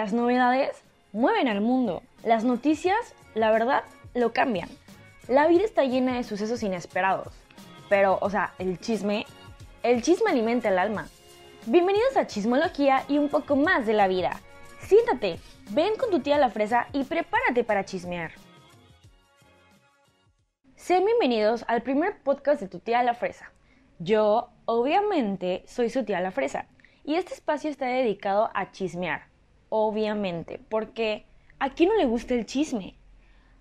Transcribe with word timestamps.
Las 0.00 0.14
novedades 0.14 0.82
mueven 1.12 1.46
al 1.46 1.60
mundo. 1.60 2.02
Las 2.24 2.42
noticias, 2.42 2.96
la 3.34 3.50
verdad, 3.50 3.84
lo 4.14 4.32
cambian. 4.32 4.70
La 5.28 5.46
vida 5.46 5.62
está 5.62 5.84
llena 5.84 6.16
de 6.16 6.24
sucesos 6.24 6.62
inesperados. 6.62 7.34
Pero, 7.90 8.16
o 8.22 8.30
sea, 8.30 8.54
el 8.58 8.80
chisme, 8.80 9.26
el 9.82 10.00
chisme 10.00 10.30
alimenta 10.30 10.70
el 10.70 10.78
alma. 10.78 11.10
Bienvenidos 11.66 12.16
a 12.16 12.26
Chismología 12.26 13.04
y 13.08 13.18
un 13.18 13.28
poco 13.28 13.56
más 13.56 13.86
de 13.86 13.92
la 13.92 14.08
vida. 14.08 14.40
Siéntate, 14.78 15.38
ven 15.68 15.94
con 15.98 16.08
tu 16.08 16.20
tía 16.20 16.38
la 16.38 16.48
fresa 16.48 16.86
y 16.94 17.04
prepárate 17.04 17.62
para 17.62 17.84
chismear. 17.84 18.32
Sean 20.76 21.04
bienvenidos 21.04 21.62
al 21.68 21.82
primer 21.82 22.22
podcast 22.22 22.62
de 22.62 22.68
tu 22.68 22.78
tía 22.78 23.02
la 23.02 23.12
fresa. 23.12 23.52
Yo, 23.98 24.48
obviamente, 24.64 25.62
soy 25.66 25.90
su 25.90 26.06
tía 26.06 26.22
la 26.22 26.30
fresa 26.30 26.64
y 27.04 27.16
este 27.16 27.34
espacio 27.34 27.68
está 27.68 27.84
dedicado 27.84 28.50
a 28.54 28.70
chismear, 28.72 29.29
obviamente, 29.70 30.60
porque 30.68 31.24
¿a 31.58 31.70
quién 31.70 31.88
no 31.88 31.96
le 31.96 32.04
gusta 32.04 32.34
el 32.34 32.44
chisme? 32.44 32.96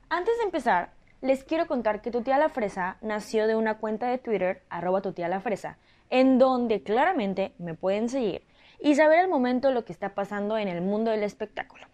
Antes 0.10 0.38
de 0.38 0.44
empezar, 0.44 0.92
les 1.22 1.44
quiero 1.44 1.68
contar 1.68 2.02
que 2.02 2.12
tu 2.12 2.22
tía 2.22 2.38
la 2.38 2.50
fresa 2.50 2.98
nació 3.02 3.48
de 3.48 3.56
una 3.56 3.78
cuenta 3.78 4.08
de 4.08 4.18
Twitter, 4.18 4.64
arroba 4.70 5.02
tu 5.02 5.14
tía 5.14 5.28
la 5.30 5.40
fresa, 5.40 5.78
en 6.10 6.38
donde 6.38 6.84
claramente 6.84 7.54
me 7.58 7.76
pueden 7.76 8.10
seguir 8.10 8.44
y 8.80 8.96
saber 8.96 9.20
al 9.20 9.30
momento 9.30 9.72
lo 9.72 9.86
que 9.86 9.94
está 9.94 10.16
pasando 10.16 10.58
en 10.58 10.68
el 10.68 10.82
mundo 10.82 11.12
del 11.12 11.24
espectáculo. 11.24 11.86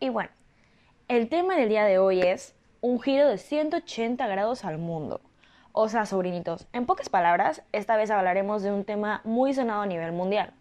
Y 0.00 0.08
bueno, 0.08 0.30
el 1.08 1.28
tema 1.28 1.56
del 1.56 1.68
día 1.68 1.84
de 1.84 1.98
hoy 1.98 2.22
es 2.22 2.54
un 2.80 3.00
giro 3.00 3.28
de 3.28 3.38
180 3.38 4.26
grados 4.26 4.64
al 4.64 4.78
mundo. 4.78 5.20
O 5.72 5.88
sea, 5.88 6.06
sobrinitos, 6.06 6.66
en 6.72 6.86
pocas 6.86 7.08
palabras, 7.08 7.62
esta 7.72 7.96
vez 7.96 8.10
hablaremos 8.10 8.62
de 8.62 8.72
un 8.72 8.84
tema 8.84 9.20
muy 9.24 9.52
sonado 9.54 9.82
a 9.82 9.86
nivel 9.86 10.12
mundial. 10.12 10.54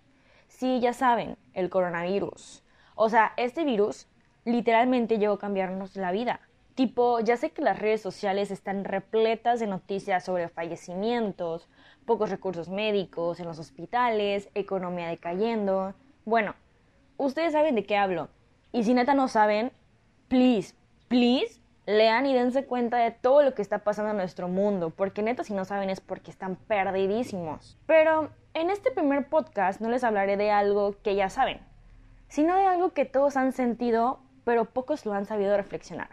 Sí, 0.48 0.80
ya 0.80 0.94
saben, 0.94 1.38
el 1.54 1.70
coronavirus. 1.70 2.63
O 2.96 3.10
sea, 3.10 3.34
este 3.38 3.64
virus 3.64 4.08
literalmente 4.46 5.18
llegó 5.18 5.34
a 5.34 5.40
cambiarnos 5.40 5.96
la 5.96 6.12
vida. 6.12 6.40
Tipo, 6.76 7.20
ya 7.20 7.38
sé 7.38 7.52
que 7.52 7.62
las 7.62 7.78
redes 7.78 8.02
sociales 8.02 8.50
están 8.50 8.84
repletas 8.84 9.60
de 9.60 9.68
noticias 9.68 10.24
sobre 10.24 10.50
fallecimientos, 10.50 11.70
pocos 12.06 12.32
recursos 12.32 12.68
médicos 12.68 13.40
en 13.40 13.46
los 13.46 13.60
hospitales, 13.60 14.50
economía 14.56 15.08
decayendo. 15.08 15.94
Bueno, 16.26 16.56
ustedes 17.18 17.54
saben 17.54 17.76
de 17.76 17.86
qué 17.86 17.96
hablo. 17.96 18.30
Y 18.72 18.84
si 18.84 18.96
neta 18.96 19.14
no 19.14 19.28
saben, 19.28 19.72
please, 20.30 20.74
please, 21.08 21.62
lean 21.86 22.26
y 22.26 22.34
dense 22.34 22.66
cuenta 22.66 22.98
de 22.98 23.12
todo 23.12 23.44
lo 23.44 23.54
que 23.54 23.62
está 23.62 23.80
pasando 23.80 24.12
en 24.12 24.18
nuestro 24.18 24.48
mundo, 24.48 24.90
porque 24.90 25.22
neta 25.22 25.44
si 25.44 25.54
no 25.54 25.66
saben 25.66 25.92
es 25.92 26.02
porque 26.02 26.32
están 26.32 26.56
perdidísimos. 26.56 27.78
Pero 27.86 28.32
en 28.56 28.70
este 28.70 28.90
primer 28.90 29.28
podcast 29.28 29.80
no 29.80 29.90
les 29.90 30.04
hablaré 30.04 30.38
de 30.38 30.50
algo 30.50 30.96
que 31.04 31.16
ya 31.16 31.30
saben, 31.30 31.60
sino 32.34 32.56
de 32.56 32.66
algo 32.66 32.94
que 32.94 33.06
todos 33.06 33.38
han 33.38 33.52
sentido, 33.52 34.20
pero 34.44 34.66
pocos 34.66 35.06
lo 35.06 35.14
han 35.14 35.28
sabido 35.28 35.56
reflexionar. 35.56 36.10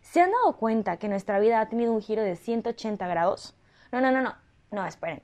¿Se 0.00 0.20
han 0.20 0.30
dado 0.30 0.56
cuenta 0.56 0.98
que 0.98 1.08
nuestra 1.08 1.40
vida 1.40 1.60
ha 1.60 1.68
tenido 1.68 1.92
un 1.92 2.00
giro 2.00 2.22
de 2.22 2.36
180 2.36 3.04
grados? 3.08 3.56
No, 3.90 4.00
no, 4.00 4.12
no, 4.12 4.22
no, 4.22 4.36
no, 4.70 4.86
esperen. 4.86 5.20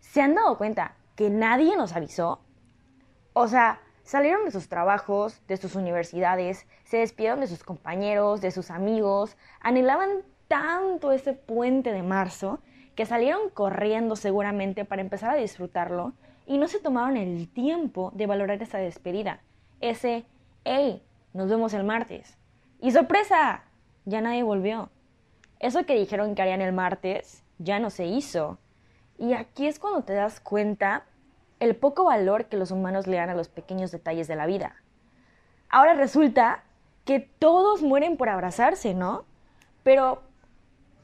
¿Se 0.00 0.22
han 0.22 0.34
dado 0.34 0.56
cuenta 0.56 0.94
que 1.16 1.28
nadie 1.28 1.76
nos 1.76 1.92
avisó? 1.94 2.40
O 3.34 3.46
sea, 3.46 3.82
salieron 4.04 4.46
de 4.46 4.52
sus 4.52 4.70
trabajos, 4.70 5.46
de 5.48 5.58
sus 5.58 5.74
universidades, 5.74 6.66
se 6.84 6.96
despidieron 6.96 7.40
de 7.40 7.46
sus 7.46 7.62
compañeros, 7.62 8.40
de 8.40 8.50
sus 8.50 8.70
amigos, 8.70 9.36
anhelaban 9.60 10.22
tanto 10.48 11.12
ese 11.12 11.34
puente 11.34 11.92
de 11.92 12.02
marzo 12.02 12.60
que 12.94 13.04
salieron 13.04 13.50
corriendo 13.50 14.16
seguramente 14.16 14.86
para 14.86 15.02
empezar 15.02 15.28
a 15.28 15.36
disfrutarlo 15.36 16.14
y 16.46 16.58
no 16.58 16.68
se 16.68 16.78
tomaron 16.78 17.16
el 17.16 17.48
tiempo 17.48 18.12
de 18.14 18.26
valorar 18.26 18.62
esa 18.62 18.78
despedida. 18.78 19.40
Ese, 19.80 20.24
hey, 20.64 21.02
nos 21.34 21.50
vemos 21.50 21.74
el 21.74 21.84
martes. 21.84 22.38
Y 22.80 22.92
sorpresa, 22.92 23.64
ya 24.04 24.20
nadie 24.20 24.42
volvió. 24.42 24.90
Eso 25.58 25.84
que 25.84 25.98
dijeron 25.98 26.34
que 26.34 26.42
harían 26.42 26.60
el 26.60 26.72
martes 26.72 27.42
ya 27.58 27.78
no 27.80 27.90
se 27.90 28.06
hizo. 28.06 28.58
Y 29.18 29.32
aquí 29.32 29.66
es 29.66 29.78
cuando 29.78 30.02
te 30.02 30.14
das 30.14 30.40
cuenta 30.40 31.04
el 31.58 31.74
poco 31.74 32.04
valor 32.04 32.46
que 32.46 32.56
los 32.56 32.70
humanos 32.70 33.06
le 33.06 33.16
dan 33.16 33.30
a 33.30 33.34
los 33.34 33.48
pequeños 33.48 33.90
detalles 33.90 34.28
de 34.28 34.36
la 34.36 34.46
vida. 34.46 34.76
Ahora 35.68 35.94
resulta 35.94 36.64
que 37.04 37.20
todos 37.20 37.82
mueren 37.82 38.16
por 38.16 38.28
abrazarse, 38.28 38.94
¿no? 38.94 39.24
Pero, 39.82 40.22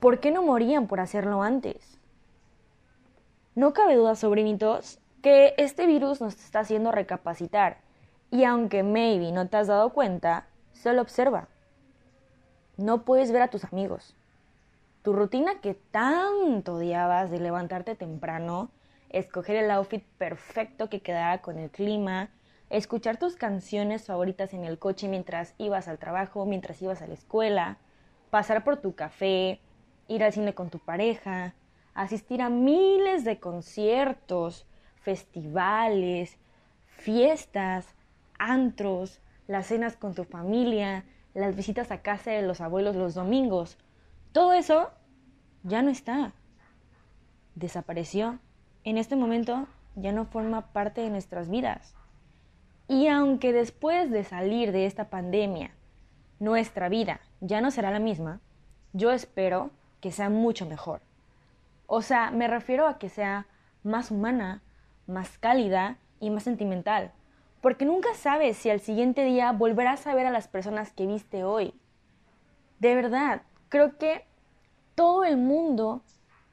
¿por 0.00 0.20
qué 0.20 0.30
no 0.30 0.42
morían 0.42 0.86
por 0.86 1.00
hacerlo 1.00 1.42
antes? 1.42 1.98
No 3.54 3.72
cabe 3.72 3.96
duda, 3.96 4.14
sobrinitos, 4.14 4.98
que 5.22 5.54
este 5.56 5.86
virus 5.86 6.20
nos 6.20 6.34
está 6.34 6.60
haciendo 6.60 6.92
recapacitar. 6.92 7.78
Y 8.30 8.44
aunque 8.44 8.82
maybe 8.82 9.32
no 9.32 9.48
te 9.48 9.56
has 9.56 9.68
dado 9.68 9.90
cuenta, 9.90 10.46
solo 10.72 11.00
observa. 11.00 11.48
No 12.76 13.04
puedes 13.04 13.30
ver 13.30 13.42
a 13.42 13.48
tus 13.48 13.64
amigos. 13.64 14.16
Tu 15.02 15.12
rutina 15.12 15.60
que 15.60 15.74
tanto 15.74 16.74
odiabas 16.74 17.30
de 17.30 17.40
levantarte 17.40 17.94
temprano, 17.94 18.70
escoger 19.10 19.56
el 19.56 19.70
outfit 19.70 20.04
perfecto 20.18 20.88
que 20.88 21.00
quedara 21.00 21.42
con 21.42 21.58
el 21.58 21.70
clima, 21.70 22.30
escuchar 22.70 23.18
tus 23.18 23.36
canciones 23.36 24.06
favoritas 24.06 24.54
en 24.54 24.64
el 24.64 24.78
coche 24.78 25.08
mientras 25.08 25.54
ibas 25.58 25.88
al 25.88 25.98
trabajo, 25.98 26.46
mientras 26.46 26.80
ibas 26.82 27.02
a 27.02 27.06
la 27.06 27.14
escuela, 27.14 27.76
pasar 28.30 28.64
por 28.64 28.78
tu 28.78 28.94
café, 28.94 29.60
ir 30.08 30.24
al 30.24 30.32
cine 30.32 30.54
con 30.54 30.70
tu 30.70 30.78
pareja, 30.78 31.54
asistir 31.94 32.40
a 32.40 32.48
miles 32.48 33.24
de 33.24 33.38
conciertos, 33.38 34.66
festivales, 35.02 36.38
fiestas, 36.96 37.94
antros, 38.38 39.20
las 39.46 39.66
cenas 39.66 39.96
con 39.96 40.14
tu 40.14 40.24
familia, 40.24 41.04
las 41.34 41.56
visitas 41.56 41.90
a 41.90 42.02
casa 42.02 42.30
de 42.30 42.42
los 42.42 42.60
abuelos 42.60 42.96
los 42.96 43.14
domingos. 43.14 43.78
Todo 44.32 44.52
eso 44.52 44.90
ya 45.62 45.82
no 45.82 45.90
está. 45.90 46.32
Desapareció 47.54 48.38
en 48.84 48.98
este 48.98 49.16
momento 49.16 49.66
ya 49.94 50.12
no 50.12 50.24
forma 50.24 50.72
parte 50.72 51.02
de 51.02 51.10
nuestras 51.10 51.50
vidas. 51.50 51.94
Y 52.88 53.08
aunque 53.08 53.52
después 53.52 54.10
de 54.10 54.24
salir 54.24 54.72
de 54.72 54.86
esta 54.86 55.08
pandemia, 55.08 55.70
nuestra 56.40 56.88
vida 56.88 57.20
ya 57.40 57.60
no 57.60 57.70
será 57.70 57.90
la 57.90 58.00
misma, 58.00 58.40
yo 58.92 59.12
espero 59.12 59.70
que 60.00 60.10
sea 60.10 60.28
mucho 60.28 60.66
mejor. 60.66 61.00
O 61.86 62.02
sea, 62.02 62.30
me 62.30 62.48
refiero 62.48 62.88
a 62.88 62.98
que 62.98 63.08
sea 63.08 63.46
más 63.84 64.10
humana, 64.10 64.62
más 65.06 65.38
cálida 65.38 65.98
y 66.20 66.30
más 66.30 66.44
sentimental, 66.44 67.12
porque 67.60 67.84
nunca 67.84 68.14
sabes 68.14 68.56
si 68.56 68.70
al 68.70 68.80
siguiente 68.80 69.24
día 69.24 69.52
volverás 69.52 70.06
a 70.06 70.14
ver 70.14 70.26
a 70.26 70.30
las 70.30 70.48
personas 70.48 70.92
que 70.92 71.06
viste 71.06 71.44
hoy. 71.44 71.74
De 72.78 72.94
verdad, 72.94 73.42
creo 73.68 73.98
que 73.98 74.24
todo 74.94 75.24
el 75.24 75.36
mundo 75.36 76.02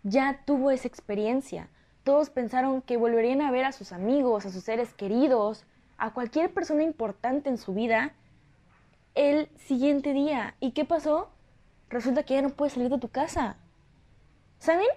ya 0.03 0.41
tuvo 0.45 0.71
esa 0.71 0.87
experiencia. 0.87 1.69
Todos 2.03 2.29
pensaron 2.29 2.81
que 2.81 2.97
volverían 2.97 3.41
a 3.41 3.51
ver 3.51 3.65
a 3.65 3.71
sus 3.71 3.91
amigos, 3.91 4.45
a 4.45 4.51
sus 4.51 4.63
seres 4.63 4.93
queridos, 4.93 5.65
a 5.97 6.13
cualquier 6.13 6.53
persona 6.53 6.83
importante 6.83 7.49
en 7.49 7.57
su 7.57 7.73
vida 7.73 8.13
el 9.15 9.49
siguiente 9.57 10.13
día. 10.13 10.55
¿Y 10.59 10.71
qué 10.71 10.85
pasó? 10.85 11.29
Resulta 11.89 12.23
que 12.23 12.35
ya 12.35 12.41
no 12.41 12.49
puedes 12.49 12.73
salir 12.73 12.89
de 12.89 12.99
tu 12.99 13.09
casa. 13.09 13.57
¿Saben? 14.59 14.87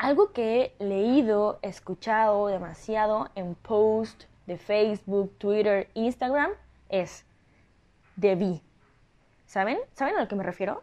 Algo 0.00 0.32
que 0.32 0.74
he 0.78 0.82
leído, 0.82 1.58
escuchado 1.60 2.46
demasiado 2.46 3.28
en 3.34 3.54
post 3.54 4.24
de 4.46 4.56
Facebook, 4.56 5.36
Twitter, 5.36 5.90
Instagram 5.92 6.52
es 6.88 7.26
debí. 8.16 8.62
¿Saben? 9.44 9.76
¿Saben 9.92 10.16
a 10.16 10.22
lo 10.22 10.26
que 10.26 10.36
me 10.36 10.42
refiero? 10.42 10.82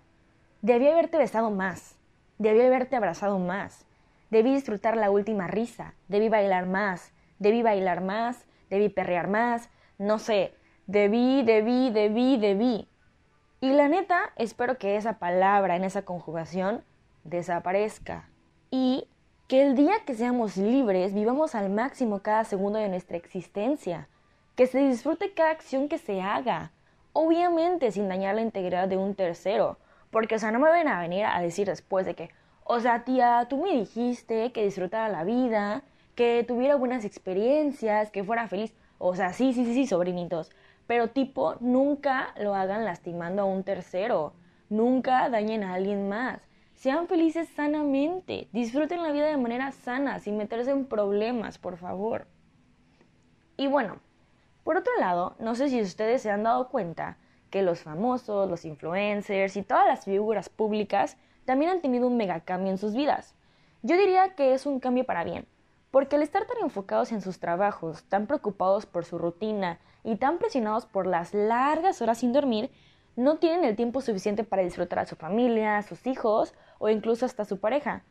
Debí 0.61 0.87
haberte 0.87 1.17
besado 1.17 1.49
más. 1.49 1.97
Debí 2.37 2.61
haberte 2.61 2.95
abrazado 2.95 3.39
más. 3.39 3.87
Debí 4.29 4.53
disfrutar 4.53 4.95
la 4.95 5.09
última 5.09 5.47
risa, 5.47 5.95
debí 6.07 6.29
bailar 6.29 6.67
más, 6.67 7.11
debí 7.39 7.63
bailar 7.63 8.01
más, 8.01 8.45
debí 8.69 8.87
perrear 8.87 9.29
más, 9.29 9.71
no 9.97 10.19
sé, 10.19 10.53
debí, 10.85 11.41
debí, 11.41 11.89
debí, 11.89 12.37
debí. 12.37 12.87
Y 13.61 13.71
la 13.71 13.87
neta, 13.87 14.31
espero 14.35 14.77
que 14.77 14.95
esa 14.95 15.17
palabra 15.17 15.75
en 15.75 15.85
esa 15.85 16.03
conjugación 16.03 16.83
desaparezca 17.23 18.29
y 18.71 19.07
que 19.47 19.65
el 19.65 19.75
día 19.75 19.93
que 20.05 20.13
seamos 20.13 20.57
libres 20.57 21.13
vivamos 21.13 21.55
al 21.55 21.69
máximo 21.69 22.19
cada 22.19 22.43
segundo 22.43 22.79
de 22.79 22.89
nuestra 22.89 23.17
existencia, 23.17 24.09
que 24.55 24.67
se 24.67 24.79
disfrute 24.79 25.33
cada 25.33 25.51
acción 25.51 25.87
que 25.87 25.97
se 25.97 26.21
haga, 26.21 26.71
obviamente 27.13 27.91
sin 27.91 28.09
dañar 28.09 28.35
la 28.35 28.41
integridad 28.41 28.87
de 28.87 28.97
un 28.97 29.15
tercero, 29.15 29.77
porque 30.11 30.35
o 30.35 30.39
sea, 30.39 30.51
no 30.51 30.59
me 30.59 30.69
van 30.69 30.87
a 30.87 31.01
venir 31.01 31.25
a 31.25 31.39
decir 31.41 31.67
después 31.67 32.05
de 32.05 32.15
que, 32.15 32.29
o 32.63 32.79
sea, 32.79 33.03
tía, 33.03 33.47
tú 33.49 33.57
me 33.57 33.71
dijiste 33.71 34.51
que 34.51 34.65
disfrutara 34.65 35.09
la 35.09 35.23
vida, 35.23 35.83
que 36.17 36.43
tuviera 36.45 36.75
buenas 36.75 37.05
experiencias, 37.05 38.09
que 38.09 38.23
fuera 38.23 38.47
feliz. 38.47 38.73
O 38.97 39.15
sea, 39.15 39.33
sí, 39.33 39.53
sí, 39.53 39.65
sí, 39.65 39.73
sí, 39.75 39.85
sobrinitos. 39.87 40.49
Pero 40.87 41.09
tipo, 41.09 41.55
nunca 41.59 42.33
lo 42.39 42.55
hagan 42.55 42.85
lastimando 42.85 43.43
a 43.43 43.45
un 43.45 43.63
tercero. 43.63 44.33
Nunca 44.69 45.29
dañen 45.29 45.63
a 45.63 45.75
alguien 45.75 46.09
más. 46.09 46.41
Sean 46.77 47.07
felices 47.07 47.49
sanamente. 47.55 48.47
Disfruten 48.53 49.01
la 49.01 49.11
vida 49.11 49.25
de 49.25 49.37
manera 49.37 49.71
sana, 49.71 50.19
sin 50.19 50.37
meterse 50.37 50.69
en 50.69 50.85
problemas, 50.85 51.57
por 51.57 51.75
favor. 51.77 52.27
Y 53.57 53.65
bueno, 53.67 53.99
Por 54.67 54.75
otro 54.75 54.91
lado, 54.99 55.33
no 55.39 55.55
sé 55.55 55.69
si 55.69 55.81
ustedes 55.81 56.21
se 56.21 56.29
han 56.29 56.43
dado 56.43 56.67
cuenta 56.67 57.15
que 57.49 57.61
los 57.61 57.79
famosos, 57.79 58.49
los 58.49 58.65
influencers 58.65 59.55
y 59.55 59.63
todas 59.63 59.87
las 59.87 60.03
figuras 60.03 60.49
públicas 60.49 61.15
también 61.45 61.71
han 61.71 61.79
tenido 61.79 62.05
un 62.05 62.17
mega 62.17 62.41
cambio 62.41 62.71
en 62.71 62.77
sus 62.77 62.93
vidas. 62.93 63.33
Yo 63.81 63.95
diría 63.95 64.35
que 64.35 64.53
es 64.53 64.65
un 64.65 64.81
cambio 64.81 65.05
para 65.05 65.23
bien, 65.23 65.47
porque 65.89 66.17
al 66.17 66.21
estar 66.21 66.45
tan 66.45 66.57
enfocados 66.61 67.13
en 67.13 67.21
sus 67.21 67.39
trabajos, 67.39 68.03
tan 68.09 68.27
preocupados 68.27 68.85
por 68.85 69.05
su 69.05 69.17
rutina 69.17 69.79
y 70.03 70.17
tan 70.17 70.37
presionados 70.37 70.85
por 70.85 71.07
las 71.07 71.33
largas 71.33 72.01
horas 72.01 72.17
sin 72.17 72.33
dormir, 72.33 72.69
no 73.15 73.37
tienen 73.37 73.63
el 73.63 73.77
tiempo 73.77 74.01
suficiente 74.01 74.43
para 74.43 74.63
disfrutar 74.63 74.99
a 74.99 75.05
su 75.05 75.15
familia, 75.15 75.77
a 75.77 75.83
sus 75.83 76.05
hijos 76.05 76.53
o 76.79 76.89
incluso 76.89 77.25
hasta 77.25 77.45
su 77.45 77.59
pareja. 77.59 78.03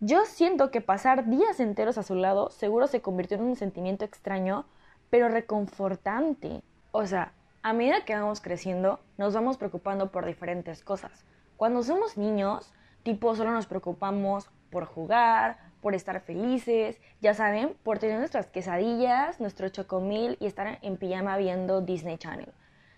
Yo 0.00 0.24
siento 0.24 0.70
que 0.70 0.80
pasar 0.80 1.28
días 1.28 1.60
enteros 1.60 1.96
a 1.98 2.02
su 2.02 2.14
lado 2.14 2.50
seguro 2.50 2.86
se 2.88 3.00
convirtió 3.00 3.36
en 3.36 3.44
un 3.44 3.56
sentimiento 3.56 4.04
extraño, 4.04 4.64
pero 5.10 5.28
reconfortante. 5.28 6.62
O 6.90 7.06
sea, 7.06 7.32
a 7.62 7.72
medida 7.72 8.04
que 8.04 8.14
vamos 8.14 8.40
creciendo, 8.40 8.98
nos 9.16 9.34
vamos 9.34 9.56
preocupando 9.56 10.10
por 10.10 10.26
diferentes 10.26 10.82
cosas. 10.82 11.24
Cuando 11.56 11.84
somos 11.84 12.16
niños, 12.16 12.72
tipo 13.04 13.36
solo 13.36 13.52
nos 13.52 13.66
preocupamos 13.66 14.50
por 14.70 14.86
jugar, 14.86 15.58
por 15.80 15.94
estar 15.94 16.20
felices, 16.20 17.00
ya 17.20 17.34
saben, 17.34 17.76
por 17.84 17.98
tener 17.98 18.18
nuestras 18.18 18.46
quesadillas, 18.46 19.40
nuestro 19.40 19.68
chocomil 19.68 20.36
y 20.40 20.46
estar 20.46 20.78
en 20.82 20.96
pijama 20.96 21.36
viendo 21.36 21.80
Disney 21.80 22.18
Channel. 22.18 22.52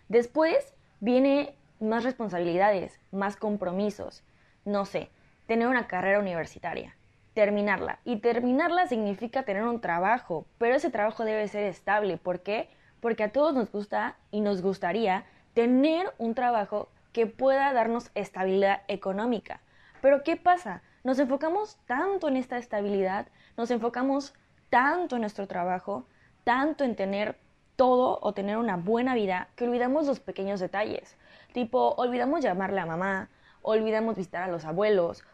Después 0.08 0.74
viene 1.00 1.54
más 1.80 2.04
responsabilidades, 2.04 2.98
más 3.10 3.36
compromisos, 3.36 4.22
no 4.64 4.84
sé, 4.84 5.10
tener 5.46 5.68
una 5.68 5.86
carrera 5.86 6.18
universitaria, 6.18 6.96
terminarla. 7.34 7.98
Y 8.04 8.16
terminarla 8.16 8.86
significa 8.86 9.42
tener 9.42 9.64
un 9.64 9.80
trabajo, 9.80 10.46
pero 10.58 10.74
ese 10.74 10.90
trabajo 10.90 11.24
debe 11.24 11.48
ser 11.48 11.64
estable. 11.64 12.16
¿Por 12.16 12.40
qué? 12.40 12.68
Porque 13.00 13.24
a 13.24 13.32
todos 13.32 13.54
nos 13.54 13.70
gusta 13.70 14.16
y 14.30 14.40
nos 14.40 14.62
gustaría 14.62 15.24
tener 15.52 16.12
un 16.18 16.34
trabajo 16.34 16.88
que 17.12 17.26
pueda 17.26 17.72
darnos 17.72 18.10
estabilidad 18.14 18.82
económica. 18.88 19.60
Pero 20.00 20.22
¿qué 20.22 20.36
pasa? 20.36 20.82
Nos 21.04 21.18
enfocamos 21.18 21.78
tanto 21.86 22.28
en 22.28 22.36
esta 22.36 22.58
estabilidad, 22.58 23.28
nos 23.56 23.70
enfocamos 23.70 24.34
tanto 24.70 25.16
en 25.16 25.20
nuestro 25.20 25.46
trabajo, 25.46 26.06
tanto 26.44 26.84
en 26.84 26.96
tener 26.96 27.38
todo 27.76 28.18
o 28.22 28.32
tener 28.32 28.56
una 28.56 28.76
buena 28.76 29.14
vida, 29.14 29.48
que 29.56 29.64
olvidamos 29.64 30.06
los 30.06 30.20
pequeños 30.20 30.60
detalles. 30.60 31.16
Tipo, 31.52 31.94
olvidamos 31.96 32.40
llamarle 32.40 32.80
a 32.80 32.86
mamá, 32.86 33.28
olvidamos 33.64 34.14
visitar 34.14 34.44
a 34.44 34.48
los 34.48 34.64
abuelos, 34.64 35.24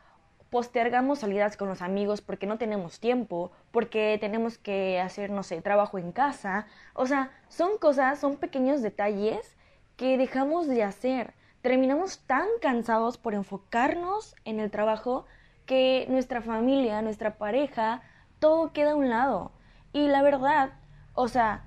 postergamos 0.50 1.21
salidas 1.21 1.56
con 1.56 1.69
los 1.69 1.82
amigos 1.82 2.21
porque 2.23 2.47
no 2.47 2.59
tenemos 2.59 3.00
tiempo, 3.00 3.53
porque 3.71 4.17
tenemos 4.21 4.56
que 4.56 5.00
hacer, 5.00 5.31
no 5.31 5.43
sé, 5.43 5.61
trabajo 5.61 5.99
en 5.99 6.12
casa. 6.12 6.67
O 6.94 7.06
sea, 7.06 7.31
son 7.49 7.79
cosas, 7.79 8.19
son 8.19 8.37
pequeños 8.37 8.82
detalles 8.82 9.56
que 9.97 10.17
dejamos 10.17 10.67
de 10.67 10.82
hacer. 10.82 11.35
Terminamos 11.61 12.21
tan 12.21 12.47
cansados 12.61 13.19
por 13.19 13.35
enfocarnos 13.35 14.35
en 14.44 14.61
el 14.61 14.71
trabajo 14.71 15.27
que 15.67 16.06
nuestra 16.09 16.41
familia, 16.41 17.03
nuestra 17.03 17.37
pareja, 17.37 18.03
todo 18.38 18.73
queda 18.73 18.93
a 18.93 18.97
un 18.97 19.11
lado. 19.11 19.53
Y 19.93 20.09
la 20.09 20.23
verdad, 20.23 20.73
o 21.15 21.29
sea, 21.29 21.65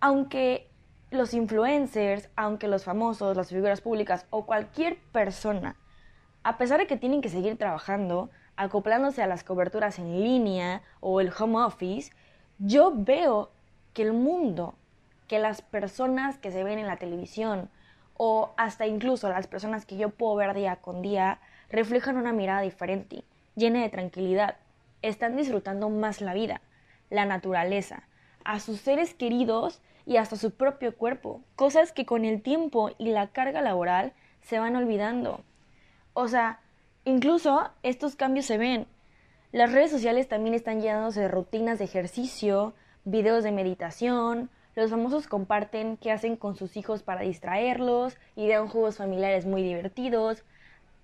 aunque 0.00 0.70
los 1.14 1.34
influencers, 1.34 2.28
aunque 2.36 2.68
los 2.68 2.84
famosos, 2.84 3.36
las 3.36 3.48
figuras 3.48 3.80
públicas 3.80 4.26
o 4.30 4.46
cualquier 4.46 4.98
persona 5.12 5.76
a 6.44 6.58
pesar 6.58 6.78
de 6.78 6.86
que 6.86 6.98
tienen 6.98 7.22
que 7.22 7.30
seguir 7.30 7.56
trabajando, 7.56 8.30
acoplándose 8.56 9.22
a 9.22 9.26
las 9.26 9.42
coberturas 9.42 9.98
en 9.98 10.22
línea 10.22 10.82
o 11.00 11.20
el 11.20 11.32
home 11.36 11.58
office, 11.58 12.12
yo 12.58 12.92
veo 12.94 13.50
que 13.94 14.02
el 14.02 14.12
mundo, 14.12 14.74
que 15.26 15.38
las 15.38 15.62
personas 15.62 16.38
que 16.38 16.52
se 16.52 16.62
ven 16.62 16.78
en 16.78 16.86
la 16.86 16.98
televisión 16.98 17.70
o 18.16 18.52
hasta 18.58 18.86
incluso 18.86 19.28
las 19.30 19.46
personas 19.46 19.86
que 19.86 19.96
yo 19.96 20.10
puedo 20.10 20.36
ver 20.36 20.54
día 20.54 20.76
con 20.76 21.00
día 21.00 21.40
reflejan 21.70 22.18
una 22.18 22.34
mirada 22.34 22.60
diferente, 22.60 23.24
llena 23.56 23.80
de 23.80 23.88
tranquilidad. 23.88 24.56
Están 25.00 25.36
disfrutando 25.36 25.88
más 25.88 26.20
la 26.20 26.34
vida, 26.34 26.60
la 27.08 27.24
naturaleza, 27.24 28.04
a 28.44 28.60
sus 28.60 28.80
seres 28.80 29.14
queridos 29.14 29.80
y 30.06 30.16
hasta 30.16 30.36
su 30.36 30.50
propio 30.50 30.96
cuerpo, 30.96 31.42
cosas 31.56 31.92
que 31.92 32.06
con 32.06 32.24
el 32.24 32.42
tiempo 32.42 32.90
y 32.98 33.10
la 33.10 33.28
carga 33.28 33.62
laboral 33.62 34.12
se 34.42 34.58
van 34.58 34.76
olvidando. 34.76 35.40
O 36.12 36.28
sea, 36.28 36.60
incluso 37.04 37.70
estos 37.82 38.16
cambios 38.16 38.46
se 38.46 38.58
ven. 38.58 38.86
Las 39.52 39.72
redes 39.72 39.90
sociales 39.90 40.28
también 40.28 40.54
están 40.54 40.80
llenándose 40.80 41.20
de 41.20 41.28
rutinas 41.28 41.78
de 41.78 41.84
ejercicio, 41.84 42.74
videos 43.04 43.44
de 43.44 43.52
meditación, 43.52 44.50
los 44.74 44.90
famosos 44.90 45.28
comparten 45.28 45.96
qué 45.96 46.10
hacen 46.10 46.36
con 46.36 46.56
sus 46.56 46.76
hijos 46.76 47.04
para 47.04 47.20
distraerlos, 47.20 48.16
idean 48.34 48.66
juegos 48.68 48.96
familiares 48.96 49.46
muy 49.46 49.62
divertidos, 49.62 50.42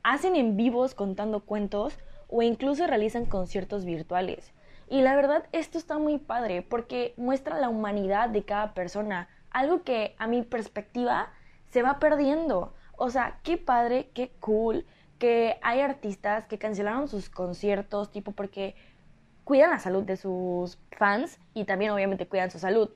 hacen 0.03 0.35
en 0.35 0.57
vivos 0.57 0.95
contando 0.95 1.41
cuentos 1.41 1.97
o 2.29 2.43
incluso 2.43 2.87
realizan 2.89 3.27
conciertos 3.27 3.85
virtuales. 3.85 4.53
Y 4.91 5.03
la 5.03 5.15
verdad 5.15 5.45
esto 5.53 5.79
está 5.79 5.99
muy 5.99 6.19
padre 6.19 6.63
porque 6.63 7.15
muestra 7.17 7.61
la 7.61 7.69
humanidad 7.69 8.29
de 8.29 8.45
cada 8.45 8.75
persona, 8.75 9.29
algo 9.53 9.85
que 9.85 10.17
a 10.19 10.27
mi 10.27 10.43
perspectiva 10.43 11.31
se 11.69 11.83
va 11.83 12.01
perdiendo. 12.01 12.75
O 12.97 13.09
sea, 13.09 13.39
qué 13.45 13.57
padre, 13.57 14.11
qué 14.15 14.33
cool 14.41 14.85
que 15.21 15.59
hay 15.63 15.81
artistas 15.81 16.47
que 16.47 16.59
cancelaron 16.59 17.07
sus 17.07 17.31
conciertos, 17.31 18.11
tipo 18.11 18.33
porque 18.33 18.75
cuidan 19.45 19.71
la 19.71 19.79
salud 19.79 20.03
de 20.03 20.17
sus 20.17 20.77
fans 20.91 21.39
y 21.55 21.67
también 21.67 21.93
obviamente 21.93 22.27
cuidan 22.27 22.51
su 22.51 22.59
salud. 22.59 22.91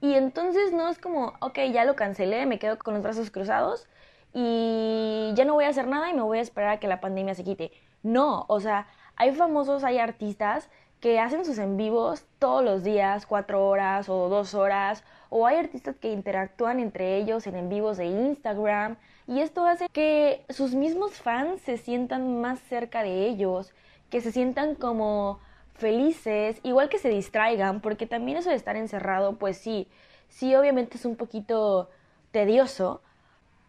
Y 0.00 0.14
entonces 0.14 0.72
no 0.72 0.88
es 0.88 1.00
como, 1.00 1.34
ok, 1.40 1.58
ya 1.72 1.84
lo 1.84 1.96
cancelé, 1.96 2.46
me 2.46 2.60
quedo 2.60 2.78
con 2.78 2.94
los 2.94 3.02
brazos 3.02 3.32
cruzados 3.32 3.88
y 4.32 5.32
ya 5.34 5.44
no 5.44 5.54
voy 5.54 5.64
a 5.64 5.68
hacer 5.70 5.88
nada 5.88 6.10
y 6.10 6.14
me 6.14 6.22
voy 6.22 6.38
a 6.38 6.42
esperar 6.42 6.70
a 6.70 6.80
que 6.80 6.86
la 6.86 7.00
pandemia 7.00 7.34
se 7.34 7.42
quite. 7.42 7.72
No, 8.04 8.44
o 8.48 8.60
sea, 8.60 8.86
hay 9.16 9.32
famosos, 9.34 9.82
hay 9.82 9.98
artistas 9.98 10.70
que 11.00 11.18
hacen 11.18 11.44
sus 11.44 11.58
en 11.58 11.76
vivos 11.76 12.24
todos 12.38 12.64
los 12.64 12.84
días, 12.84 13.26
cuatro 13.26 13.66
horas 13.66 14.08
o 14.08 14.28
dos 14.28 14.54
horas, 14.54 15.02
o 15.30 15.46
hay 15.46 15.56
artistas 15.56 15.96
que 15.96 16.12
interactúan 16.12 16.78
entre 16.80 17.16
ellos 17.16 17.46
en 17.46 17.56
en 17.56 17.68
vivos 17.68 17.96
de 17.96 18.06
Instagram, 18.06 18.96
y 19.26 19.40
esto 19.40 19.66
hace 19.66 19.88
que 19.88 20.44
sus 20.48 20.74
mismos 20.74 21.12
fans 21.12 21.60
se 21.62 21.78
sientan 21.78 22.40
más 22.40 22.58
cerca 22.60 23.02
de 23.02 23.26
ellos, 23.26 23.72
que 24.10 24.20
se 24.20 24.32
sientan 24.32 24.74
como 24.74 25.40
felices, 25.74 26.60
igual 26.62 26.88
que 26.88 26.98
se 26.98 27.08
distraigan, 27.08 27.80
porque 27.80 28.06
también 28.06 28.38
eso 28.38 28.50
de 28.50 28.56
estar 28.56 28.76
encerrado, 28.76 29.38
pues 29.38 29.56
sí, 29.56 29.88
sí 30.28 30.54
obviamente 30.54 30.98
es 30.98 31.04
un 31.04 31.16
poquito 31.16 31.88
tedioso, 32.32 33.02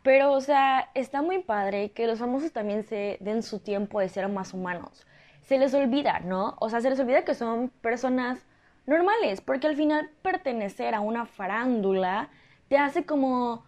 pero 0.03 0.33
o 0.33 0.41
sea, 0.41 0.89
está 0.95 1.21
muy 1.21 1.39
padre 1.39 1.91
que 1.91 2.07
los 2.07 2.19
famosos 2.19 2.51
también 2.51 2.83
se 2.83 3.17
den 3.21 3.43
su 3.43 3.59
tiempo 3.59 3.99
de 3.99 4.09
ser 4.09 4.27
más 4.27 4.53
humanos. 4.53 5.05
Se 5.41 5.57
les 5.57 5.73
olvida, 5.73 6.19
¿no? 6.19 6.55
O 6.59 6.69
sea, 6.69 6.81
se 6.81 6.89
les 6.89 6.99
olvida 6.99 7.25
que 7.25 7.35
son 7.35 7.69
personas 7.81 8.39
normales, 8.85 9.41
porque 9.41 9.67
al 9.67 9.75
final 9.75 10.09
pertenecer 10.21 10.95
a 10.95 11.01
una 11.01 11.25
farándula 11.25 12.29
te 12.67 12.77
hace 12.77 13.05
como 13.05 13.63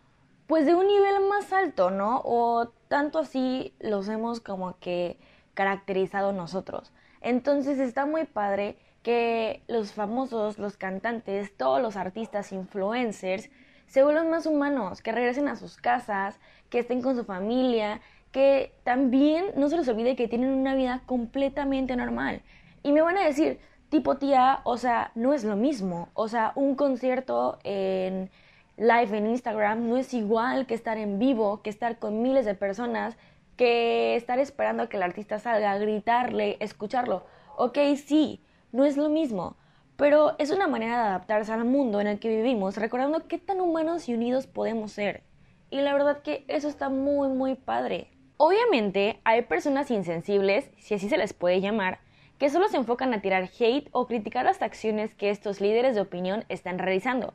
pues 0.48 0.66
de 0.66 0.76
un 0.76 0.88
nivel 0.88 1.22
más 1.30 1.52
alto, 1.54 1.90
¿no? 1.90 2.22
O 2.26 2.68
tanto 2.88 3.20
así 3.20 3.74
los 3.80 4.08
hemos 4.08 4.40
como 4.40 4.78
que 4.80 5.18
caracterizado 5.54 6.34
nosotros. 6.34 6.92
Entonces 7.22 7.80
está 7.80 8.06
muy 8.06 8.26
padre 8.26 8.78
que 9.02 9.64
los 9.68 9.94
famosos, 9.94 10.58
los 10.58 10.78
cantantes, 10.78 11.56
todos 11.58 11.82
los 11.82 11.96
artistas, 11.96 12.52
influencers, 12.52 13.50
se 13.88 14.04
vuelvan 14.04 14.30
más 14.30 14.46
humanos, 14.46 15.02
que 15.02 15.12
regresen 15.12 15.48
a 15.48 15.56
sus 15.56 15.78
casas, 15.78 16.40
que 16.70 16.80
estén 16.80 17.02
con 17.02 17.16
su 17.16 17.26
familia, 17.26 18.02
que 18.34 18.74
también 18.84 19.46
no 19.56 19.70
se 19.70 19.78
les 19.78 19.88
olvide 19.88 20.18
que 20.18 20.28
tienen 20.28 20.50
una 20.50 20.76
vida 20.76 21.04
completamente 21.06 21.96
normal. 21.96 22.42
Y 22.82 22.92
me 22.92 23.02
van 23.02 23.16
a 23.16 23.24
decir, 23.24 23.60
tipo 23.90 24.18
tía, 24.18 24.62
o 24.64 24.76
sea, 24.78 25.12
no 25.14 25.34
es 25.34 25.44
lo 25.44 25.56
mismo. 25.56 26.10
O 26.16 26.28
sea, 26.28 26.52
un 26.56 26.76
concierto 26.76 27.60
en 27.64 28.32
live 28.76 29.18
en 29.18 29.28
Instagram 29.28 29.88
no 29.88 29.98
es 29.98 30.16
igual 30.16 30.66
que 30.66 30.74
estar 30.74 30.98
en 30.98 31.20
vivo, 31.20 31.62
que 31.62 31.70
estar 31.70 32.00
con 32.00 32.24
miles 32.24 32.46
de 32.46 32.56
personas, 32.56 33.16
que 33.56 34.16
estar 34.16 34.40
esperando 34.40 34.82
a 34.84 34.90
que 34.90 34.98
el 34.98 35.04
artista 35.04 35.38
salga, 35.38 35.78
gritarle, 35.78 36.58
escucharlo. 36.60 37.24
Ok, 37.56 37.78
sí, 38.04 38.42
no 38.72 38.84
es 38.84 38.98
lo 38.98 39.10
mismo, 39.10 39.58
pero 39.96 40.34
es 40.40 40.50
una 40.50 40.68
manera 40.68 41.04
de 41.04 41.08
adaptarse 41.10 41.54
al 41.54 41.66
mundo 41.66 42.02
en 42.02 42.08
el 42.08 42.20
que 42.20 42.36
vivimos, 42.36 42.78
recordando 42.78 43.28
qué 43.28 43.38
tan 43.38 43.62
humanos 43.62 44.10
y 44.10 44.16
unidos 44.16 44.48
podemos 44.48 44.92
ser. 44.92 45.22
Y 45.70 45.82
la 45.82 45.94
verdad 45.94 46.24
que 46.24 46.46
eso 46.48 46.68
está 46.68 46.90
muy, 46.90 47.28
muy 47.30 47.54
padre. 47.54 48.10
Obviamente 48.38 49.20
hay 49.24 49.44
personas 49.44 49.92
insensibles, 49.92 50.70
si 50.78 50.96
así 50.96 51.10
se 51.10 51.18
les 51.18 51.34
puede 51.34 51.62
llamar, 51.62 52.00
que 52.38 52.50
solo 52.50 52.68
se 52.68 52.78
enfocan 52.78 53.14
a 53.14 53.22
tirar 53.22 53.50
hate 53.60 53.90
o 53.92 54.08
criticar 54.08 54.46
las 54.46 54.62
acciones 54.62 55.14
que 55.14 55.30
estos 55.30 55.62
líderes 55.62 55.96
de 55.96 56.02
opinión 56.02 56.46
están 56.50 56.80
realizando 56.80 57.34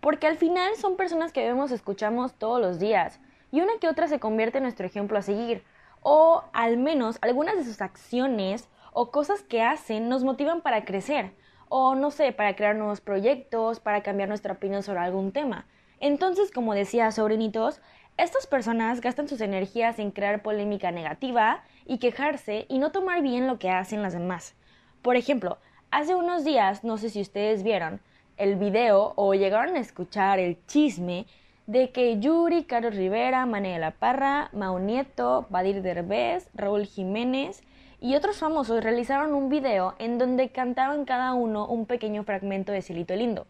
porque 0.00 0.26
al 0.26 0.36
final 0.36 0.76
son 0.76 0.96
personas 0.96 1.32
que 1.32 1.44
vemos, 1.44 1.70
escuchamos 1.70 2.34
todos 2.34 2.60
los 2.60 2.78
días, 2.78 3.20
y 3.50 3.60
una 3.60 3.72
que 3.80 3.88
otra 3.88 4.08
se 4.08 4.20
convierte 4.20 4.58
en 4.58 4.64
nuestro 4.64 4.86
ejemplo 4.86 5.18
a 5.18 5.22
seguir, 5.22 5.64
o 6.02 6.44
al 6.52 6.76
menos 6.76 7.18
algunas 7.22 7.56
de 7.56 7.64
sus 7.64 7.80
acciones 7.80 8.68
o 8.92 9.10
cosas 9.10 9.42
que 9.42 9.62
hacen 9.62 10.08
nos 10.08 10.24
motivan 10.24 10.60
para 10.60 10.84
crecer, 10.84 11.32
o 11.68 11.94
no 11.94 12.10
sé, 12.10 12.32
para 12.32 12.54
crear 12.56 12.76
nuevos 12.76 13.00
proyectos, 13.00 13.80
para 13.80 14.02
cambiar 14.02 14.28
nuestra 14.28 14.54
opinión 14.54 14.82
sobre 14.82 15.00
algún 15.00 15.32
tema. 15.32 15.66
Entonces, 16.00 16.52
como 16.52 16.74
decía 16.74 17.10
sobrinitos, 17.10 17.80
estas 18.18 18.48
personas 18.48 19.00
gastan 19.00 19.28
sus 19.28 19.40
energías 19.40 20.00
en 20.00 20.10
crear 20.10 20.42
polémica 20.42 20.90
negativa 20.90 21.62
y 21.86 21.98
quejarse 21.98 22.66
y 22.68 22.78
no 22.78 22.90
tomar 22.90 23.22
bien 23.22 23.46
lo 23.46 23.60
que 23.60 23.70
hacen 23.70 24.02
las 24.02 24.12
demás. 24.12 24.54
Por 25.02 25.16
ejemplo, 25.16 25.58
hace 25.92 26.16
unos 26.16 26.44
días, 26.44 26.82
no 26.82 26.98
sé 26.98 27.10
si 27.10 27.20
ustedes 27.20 27.62
vieron 27.62 28.00
el 28.36 28.56
video 28.56 29.12
o 29.14 29.34
llegaron 29.34 29.76
a 29.76 29.80
escuchar 29.80 30.40
el 30.40 30.58
chisme 30.66 31.26
de 31.68 31.90
que 31.90 32.18
Yuri, 32.18 32.64
Carlos 32.64 32.96
Rivera, 32.96 33.46
Manuel 33.46 33.82
La 33.82 33.92
Parra, 33.92 34.50
Mau 34.52 34.80
Nieto, 34.80 35.46
Badir 35.48 35.80
Derbez, 35.82 36.48
Raúl 36.54 36.86
Jiménez 36.86 37.62
y 38.00 38.16
otros 38.16 38.38
famosos 38.38 38.82
realizaron 38.82 39.32
un 39.32 39.48
video 39.48 39.94
en 40.00 40.18
donde 40.18 40.50
cantaban 40.50 41.04
cada 41.04 41.34
uno 41.34 41.68
un 41.68 41.86
pequeño 41.86 42.24
fragmento 42.24 42.72
de 42.72 42.82
Cilito 42.82 43.14
Lindo. 43.14 43.46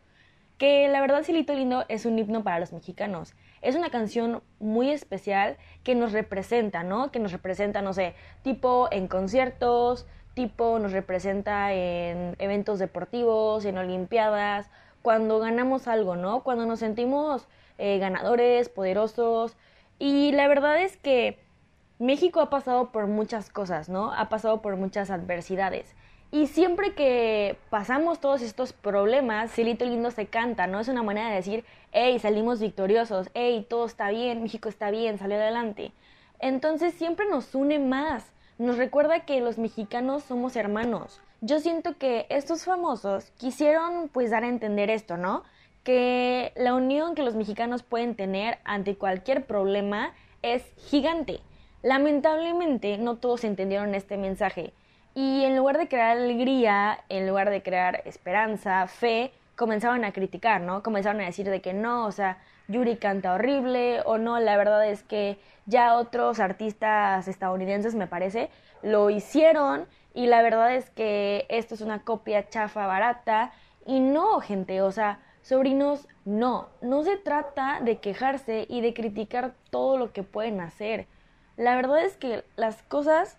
Que 0.59 0.89
la 0.89 1.01
verdad 1.01 1.23
Cilito 1.23 1.55
Lindo 1.55 1.87
es 1.89 2.05
un 2.05 2.19
himno 2.19 2.43
para 2.43 2.61
los 2.61 2.73
mexicanos. 2.73 3.35
Es 3.63 3.77
una 3.77 3.91
canción 3.91 4.43
muy 4.61 4.91
especial 4.91 5.57
que 5.85 5.95
nos 5.95 6.13
representa, 6.13 6.83
¿no? 6.83 7.11
Que 7.11 7.19
nos 7.19 7.33
representa, 7.33 7.83
no 7.83 7.93
sé, 7.93 8.15
tipo 8.43 8.89
en 8.91 9.09
conciertos, 9.09 10.07
tipo 10.35 10.79
nos 10.79 10.93
representa 10.93 11.73
en 11.73 12.37
eventos 12.39 12.79
deportivos, 12.79 13.65
en 13.65 13.79
olimpiadas, 13.79 14.71
cuando 15.03 15.39
ganamos 15.39 15.89
algo, 15.89 16.17
¿no? 16.17 16.43
Cuando 16.43 16.67
nos 16.67 16.81
sentimos 16.81 17.49
eh, 17.79 17.99
ganadores, 17.99 18.69
poderosos. 18.69 19.57
Y 19.99 20.33
la 20.33 20.47
verdad 20.49 20.81
es 20.81 20.97
que 20.97 21.39
México 21.99 22.41
ha 22.41 22.51
pasado 22.51 22.93
por 22.93 23.07
muchas 23.09 23.51
cosas, 23.51 23.89
¿no? 23.89 24.13
Ha 24.13 24.29
pasado 24.29 24.63
por 24.63 24.77
muchas 24.77 25.11
adversidades. 25.11 25.95
Y 26.31 26.47
siempre 26.47 26.93
que 26.93 27.57
pasamos 27.71 28.21
todos 28.21 28.43
estos 28.43 28.75
problemas, 28.75 29.51
Cilito 29.51 29.87
Lindo 29.87 30.11
se 30.11 30.27
canta, 30.27 30.67
¿no? 30.67 30.79
Es 30.79 30.89
una 30.89 31.03
manera 31.03 31.31
de 31.31 31.37
decir, 31.37 31.65
hey, 31.93 32.19
salimos 32.19 32.61
victoriosos, 32.61 33.31
hey, 33.33 33.67
todo 33.69 33.87
está 33.87 34.11
bien, 34.11 34.43
México 34.43 34.69
está 34.69 34.91
bien, 34.91 35.19
salió 35.19 35.37
adelante. 35.37 35.91
Entonces 36.39 36.93
siempre 36.93 37.27
nos 37.31 37.55
une 37.55 37.79
más, 37.79 38.27
nos 38.59 38.77
recuerda 38.77 39.21
que 39.21 39.41
los 39.41 39.57
mexicanos 39.57 40.23
somos 40.23 40.55
hermanos. 40.55 41.19
Yo 41.41 41.61
siento 41.61 41.97
que 41.97 42.27
estos 42.29 42.65
famosos 42.65 43.31
quisieron 43.39 44.11
pues 44.11 44.31
dar 44.31 44.45
a 44.45 44.49
entender 44.49 44.91
esto, 44.91 45.17
¿no? 45.17 45.45
Que 45.83 46.53
la 46.57 46.75
unión 46.75 47.15
que 47.15 47.23
los 47.23 47.37
mexicanos 47.37 47.83
pueden 47.83 48.15
tener 48.15 48.59
ante 48.65 48.97
cualquier 48.97 49.47
problema 49.47 50.13
es 50.43 50.63
gigante. 50.77 51.41
Lamentablemente 51.83 52.99
no 52.99 53.17
todos 53.17 53.45
entendieron 53.45 53.95
este 53.95 54.19
mensaje 54.19 54.75
y 55.19 55.45
en 55.45 55.57
lugar 55.57 55.79
de 55.79 55.89
crear 55.89 56.17
alegría, 56.17 57.01
en 57.09 57.27
lugar 57.27 57.51
de 57.51 57.61
crear 57.61 58.03
esperanza, 58.05 58.87
fe, 58.87 59.33
comenzaban 59.57 60.05
a 60.05 60.13
criticar, 60.13 60.61
¿no? 60.61 60.85
Comenzaron 60.85 61.21
a 61.21 61.25
decir 61.25 61.51
de 61.51 61.61
que 61.61 61.73
no, 61.73 62.07
o 62.07 62.13
sea, 62.13 62.39
Yuri 62.69 62.99
canta 62.99 63.33
horrible 63.33 64.01
o 64.05 64.17
no, 64.17 64.39
la 64.39 64.57
verdad 64.57 64.87
es 64.87 65.03
que 65.03 65.37
ya 65.67 65.97
otros 65.97 66.39
artistas 66.39 67.27
estadounidenses, 67.27 67.97
me 67.97 68.07
parece, 68.07 68.49
lo 68.81 69.11
hicieron 69.11 69.89
y 70.15 70.29
la 70.29 70.41
verdad 70.41 70.73
es 70.77 70.89
que 70.91 71.47
esto 71.49 71.75
es 71.75 71.81
una 71.81 72.05
copia 72.05 72.49
chafa 72.49 72.87
barata 72.87 73.51
y 73.85 73.99
no, 73.99 74.39
gente, 74.39 74.83
o 74.83 74.93
sea, 74.93 75.19
sobrinos, 75.43 76.07
no, 76.27 76.69
no 76.81 77.03
se 77.03 77.17
trata 77.17 77.81
de 77.81 77.99
quejarse 77.99 78.67
y 78.69 78.83
de 78.83 78.95
criticar 78.95 79.55
todo 79.71 79.99
lo 79.99 80.13
que 80.13 80.23
pueden 80.23 80.61
hacer. 80.61 81.09
La 81.57 81.75
verdad 81.75 82.05
es 82.05 82.17
que 82.17 82.45
las 82.55 82.85
cosas 82.85 83.37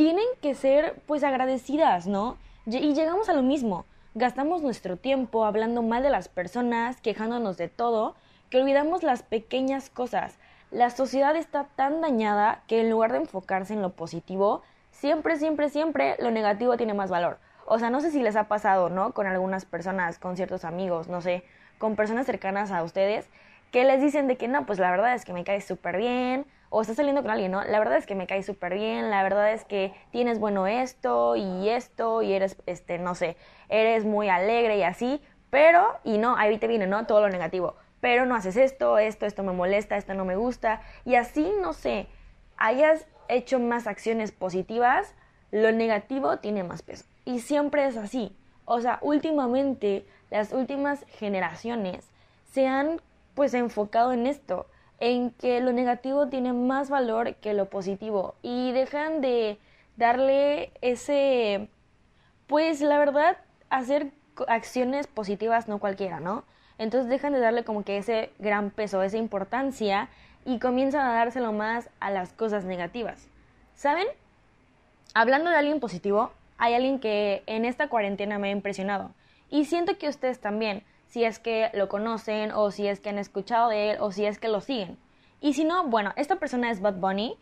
tienen 0.00 0.24
que 0.40 0.54
ser 0.54 0.94
pues 1.06 1.22
agradecidas, 1.22 2.06
¿no? 2.06 2.38
Y 2.64 2.94
llegamos 2.94 3.28
a 3.28 3.34
lo 3.34 3.42
mismo, 3.42 3.84
gastamos 4.14 4.62
nuestro 4.62 4.96
tiempo 4.96 5.44
hablando 5.44 5.82
mal 5.82 6.02
de 6.02 6.08
las 6.08 6.26
personas, 6.26 7.02
quejándonos 7.02 7.58
de 7.58 7.68
todo, 7.68 8.14
que 8.48 8.62
olvidamos 8.62 9.02
las 9.02 9.22
pequeñas 9.22 9.90
cosas. 9.90 10.38
La 10.70 10.88
sociedad 10.88 11.36
está 11.36 11.64
tan 11.76 12.00
dañada 12.00 12.62
que 12.66 12.80
en 12.80 12.88
lugar 12.88 13.12
de 13.12 13.18
enfocarse 13.18 13.74
en 13.74 13.82
lo 13.82 13.92
positivo, 13.92 14.62
siempre, 14.90 15.36
siempre, 15.36 15.68
siempre 15.68 16.16
lo 16.18 16.30
negativo 16.30 16.78
tiene 16.78 16.94
más 16.94 17.10
valor. 17.10 17.36
O 17.66 17.78
sea, 17.78 17.90
no 17.90 18.00
sé 18.00 18.10
si 18.10 18.22
les 18.22 18.36
ha 18.36 18.44
pasado, 18.44 18.88
¿no? 18.88 19.12
Con 19.12 19.26
algunas 19.26 19.66
personas, 19.66 20.18
con 20.18 20.34
ciertos 20.34 20.64
amigos, 20.64 21.08
no 21.08 21.20
sé, 21.20 21.44
con 21.76 21.94
personas 21.94 22.24
cercanas 22.24 22.70
a 22.70 22.82
ustedes, 22.84 23.28
que 23.70 23.84
les 23.84 24.00
dicen 24.00 24.28
de 24.28 24.38
que 24.38 24.48
no, 24.48 24.64
pues 24.64 24.78
la 24.78 24.90
verdad 24.90 25.12
es 25.12 25.26
que 25.26 25.34
me 25.34 25.44
cae 25.44 25.60
súper 25.60 25.98
bien, 25.98 26.46
o 26.70 26.80
estás 26.80 26.96
saliendo 26.96 27.22
con 27.22 27.30
alguien, 27.30 27.52
¿no? 27.52 27.62
La 27.64 27.78
verdad 27.78 27.98
es 27.98 28.06
que 28.06 28.14
me 28.14 28.26
cae 28.26 28.42
súper 28.42 28.74
bien, 28.74 29.10
la 29.10 29.22
verdad 29.22 29.52
es 29.52 29.64
que 29.64 29.92
tienes 30.10 30.38
bueno 30.38 30.66
esto 30.66 31.36
y 31.36 31.68
esto 31.68 32.22
y 32.22 32.32
eres, 32.32 32.56
este, 32.66 32.98
no 32.98 33.14
sé, 33.14 33.36
eres 33.68 34.04
muy 34.04 34.28
alegre 34.28 34.78
y 34.78 34.82
así, 34.82 35.20
pero, 35.50 35.98
y 36.04 36.18
no, 36.18 36.36
ahí 36.36 36.56
te 36.58 36.68
viene, 36.68 36.86
¿no? 36.86 37.06
Todo 37.06 37.20
lo 37.20 37.28
negativo, 37.28 37.74
pero 38.00 38.24
no 38.24 38.36
haces 38.36 38.56
esto, 38.56 38.98
esto, 38.98 39.26
esto 39.26 39.42
me 39.42 39.52
molesta, 39.52 39.96
esto 39.96 40.14
no 40.14 40.24
me 40.24 40.36
gusta, 40.36 40.80
y 41.04 41.16
así, 41.16 41.52
no 41.60 41.72
sé, 41.72 42.06
hayas 42.56 43.06
hecho 43.28 43.58
más 43.58 43.86
acciones 43.86 44.32
positivas, 44.32 45.14
lo 45.50 45.72
negativo 45.72 46.38
tiene 46.38 46.62
más 46.62 46.82
peso. 46.82 47.04
Y 47.24 47.40
siempre 47.40 47.86
es 47.86 47.96
así. 47.96 48.36
O 48.64 48.80
sea, 48.80 48.98
últimamente, 49.02 50.06
las 50.30 50.52
últimas 50.52 51.04
generaciones 51.08 52.08
se 52.52 52.66
han 52.66 53.00
pues 53.34 53.54
enfocado 53.54 54.12
en 54.12 54.26
esto 54.26 54.66
en 55.00 55.30
que 55.30 55.60
lo 55.60 55.72
negativo 55.72 56.28
tiene 56.28 56.52
más 56.52 56.90
valor 56.90 57.34
que 57.36 57.54
lo 57.54 57.70
positivo 57.70 58.34
y 58.42 58.72
dejan 58.72 59.20
de 59.22 59.58
darle 59.96 60.72
ese, 60.82 61.68
pues 62.46 62.80
la 62.82 62.98
verdad, 62.98 63.38
hacer 63.70 64.12
acciones 64.46 65.06
positivas 65.06 65.68
no 65.68 65.78
cualquiera, 65.78 66.20
¿no? 66.20 66.44
Entonces 66.78 67.10
dejan 67.10 67.32
de 67.32 67.40
darle 67.40 67.64
como 67.64 67.82
que 67.82 67.98
ese 67.98 68.30
gran 68.38 68.70
peso, 68.70 69.02
esa 69.02 69.16
importancia 69.16 70.08
y 70.44 70.58
comienzan 70.58 71.06
a 71.06 71.14
dárselo 71.14 71.52
más 71.52 71.90
a 72.00 72.10
las 72.10 72.32
cosas 72.32 72.64
negativas. 72.64 73.28
¿Saben? 73.74 74.06
Hablando 75.14 75.50
de 75.50 75.56
alguien 75.56 75.80
positivo, 75.80 76.30
hay 76.56 76.74
alguien 76.74 77.00
que 77.00 77.42
en 77.46 77.64
esta 77.64 77.88
cuarentena 77.88 78.38
me 78.38 78.48
ha 78.48 78.52
impresionado 78.52 79.10
y 79.50 79.64
siento 79.64 79.98
que 79.98 80.08
ustedes 80.08 80.40
también 80.40 80.84
si 81.10 81.24
es 81.24 81.40
que 81.40 81.70
lo 81.74 81.88
conocen 81.88 82.52
o 82.52 82.70
si 82.70 82.86
es 82.86 83.00
que 83.00 83.10
han 83.10 83.18
escuchado 83.18 83.68
de 83.68 83.90
él 83.90 83.96
o 84.00 84.12
si 84.12 84.24
es 84.24 84.38
que 84.38 84.48
lo 84.48 84.60
siguen. 84.60 84.96
Y 85.40 85.54
si 85.54 85.64
no, 85.64 85.88
bueno, 85.88 86.12
esta 86.16 86.36
persona 86.36 86.70
es 86.70 86.80
Bad 86.80 86.94
Bunny 86.94 87.36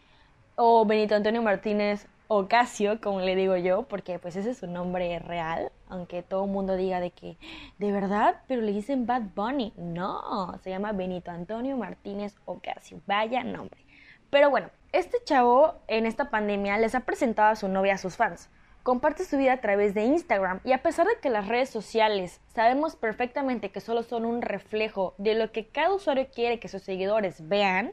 o 0.56 0.86
Benito 0.86 1.14
Antonio 1.14 1.42
Martínez 1.42 2.06
Ocasio, 2.28 3.00
como 3.00 3.20
le 3.20 3.36
digo 3.36 3.56
yo, 3.56 3.82
porque 3.82 4.18
pues 4.18 4.36
ese 4.36 4.50
es 4.50 4.58
su 4.58 4.66
nombre 4.66 5.18
real, 5.18 5.70
aunque 5.88 6.22
todo 6.22 6.44
el 6.44 6.50
mundo 6.50 6.76
diga 6.76 6.98
de 7.00 7.10
que, 7.10 7.36
de 7.78 7.92
verdad, 7.92 8.40
pero 8.46 8.62
le 8.62 8.72
dicen 8.72 9.06
Bad 9.06 9.22
Bunny. 9.34 9.74
No, 9.76 10.58
se 10.62 10.70
llama 10.70 10.92
Benito 10.92 11.30
Antonio 11.30 11.76
Martínez 11.76 12.36
Ocasio. 12.46 13.02
Vaya 13.06 13.44
nombre. 13.44 13.84
Pero 14.30 14.48
bueno, 14.48 14.70
este 14.92 15.18
chavo 15.24 15.74
en 15.88 16.06
esta 16.06 16.30
pandemia 16.30 16.78
les 16.78 16.94
ha 16.94 17.00
presentado 17.00 17.50
a 17.50 17.56
su 17.56 17.68
novia 17.68 17.94
a 17.94 17.98
sus 17.98 18.16
fans 18.16 18.48
comparte 18.88 19.26
su 19.26 19.36
vida 19.36 19.52
a 19.52 19.60
través 19.60 19.92
de 19.92 20.04
Instagram. 20.04 20.60
Y 20.64 20.72
a 20.72 20.82
pesar 20.82 21.06
de 21.06 21.18
que 21.20 21.28
las 21.28 21.46
redes 21.46 21.68
sociales 21.68 22.40
sabemos 22.54 22.96
perfectamente 22.96 23.68
que 23.68 23.82
solo 23.82 24.02
son 24.02 24.24
un 24.24 24.40
reflejo 24.40 25.14
de 25.18 25.34
lo 25.34 25.52
que 25.52 25.66
cada 25.66 25.92
usuario 25.92 26.28
quiere 26.34 26.58
que 26.58 26.68
sus 26.68 26.84
seguidores 26.84 27.46
vean, 27.46 27.92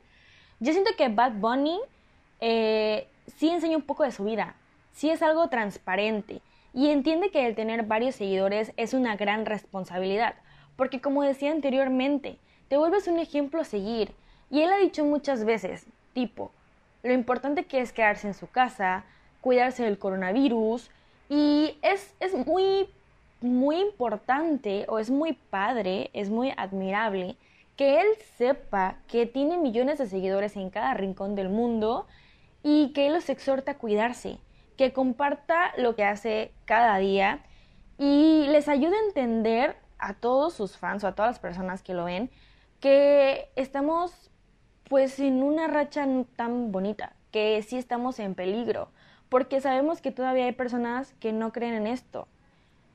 yo 0.61 0.71
siento 0.71 0.91
que 0.97 1.09
Bad 1.09 1.33
Bunny 1.33 1.81
eh, 2.39 3.09
sí 3.35 3.49
enseña 3.49 3.75
un 3.75 3.83
poco 3.83 4.03
de 4.03 4.13
su 4.13 4.23
vida, 4.23 4.55
sí 4.93 5.09
es 5.09 5.21
algo 5.21 5.49
transparente. 5.49 6.41
Y 6.73 6.89
entiende 6.89 7.29
que 7.29 7.45
el 7.45 7.55
tener 7.55 7.83
varios 7.83 8.15
seguidores 8.15 8.71
es 8.77 8.93
una 8.93 9.17
gran 9.17 9.45
responsabilidad, 9.45 10.35
porque 10.77 11.01
como 11.01 11.23
decía 11.23 11.51
anteriormente, 11.51 12.37
te 12.69 12.77
vuelves 12.77 13.09
un 13.09 13.19
ejemplo 13.19 13.59
a 13.59 13.65
seguir. 13.65 14.13
Y 14.49 14.61
él 14.61 14.71
ha 14.71 14.77
dicho 14.77 15.03
muchas 15.03 15.43
veces, 15.43 15.87
tipo, 16.13 16.53
lo 17.03 17.11
importante 17.11 17.65
que 17.65 17.81
es 17.81 17.91
quedarse 17.91 18.27
en 18.27 18.33
su 18.33 18.49
casa, 18.49 19.03
cuidarse 19.45 19.83
del 19.83 19.99
coronavirus. 19.99 20.89
Y 21.29 21.77
es, 21.83 22.15
es 22.19 22.33
muy, 22.33 22.89
muy 23.41 23.79
importante 23.79 24.85
o 24.89 24.97
es 24.97 25.11
muy 25.11 25.33
padre, 25.33 26.09
es 26.13 26.31
muy 26.31 26.51
admirable 26.57 27.35
que 27.75 28.01
él 28.01 28.07
sepa 28.39 28.97
que 29.07 29.27
tiene 29.27 29.57
millones 29.57 29.99
de 29.99 30.07
seguidores 30.07 30.55
en 30.55 30.71
cada 30.71 30.95
rincón 30.95 31.35
del 31.35 31.49
mundo 31.49 32.07
y 32.63 32.91
que 32.93 33.05
él 33.05 33.13
los 33.13 33.29
exhorta 33.29 33.73
a 33.73 33.77
cuidarse, 33.77 34.39
que 34.77 34.93
comparta 34.93 35.73
lo 35.77 35.95
que 35.95 36.05
hace 36.05 36.51
cada 36.65 36.97
día 36.97 37.41
y 37.99 38.47
les 38.47 38.67
ayude 38.67 38.95
a 38.95 39.07
entender 39.07 39.75
a 39.99 40.15
todos 40.15 40.55
sus 40.55 40.75
fans 40.75 41.03
o 41.03 41.07
a 41.07 41.11
todas 41.11 41.31
las 41.31 41.39
personas 41.39 41.83
que 41.83 41.93
lo 41.93 42.05
ven 42.05 42.31
que 42.79 43.49
estamos 43.55 44.31
pues 44.89 45.19
en 45.19 45.43
una 45.43 45.67
racha 45.67 46.07
tan 46.35 46.71
bonita, 46.71 47.13
que 47.31 47.61
sí 47.63 47.77
estamos 47.77 48.19
en 48.19 48.35
peligro, 48.35 48.89
porque 49.35 49.59
sabemos 49.59 49.99
que 49.99 50.13
todavía 50.13 50.45
hay 50.45 50.53
personas 50.53 51.13
que 51.19 51.33
no 51.33 51.51
creen 51.51 51.73
en 51.73 51.87
esto. 51.87 52.25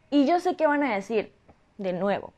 Y 0.08 0.24
yo 0.24 0.40
sé 0.40 0.56
que 0.56 0.66
van 0.66 0.82
a 0.82 0.94
decir, 0.94 1.34
de 1.76 1.92
nuevo, 1.92 2.32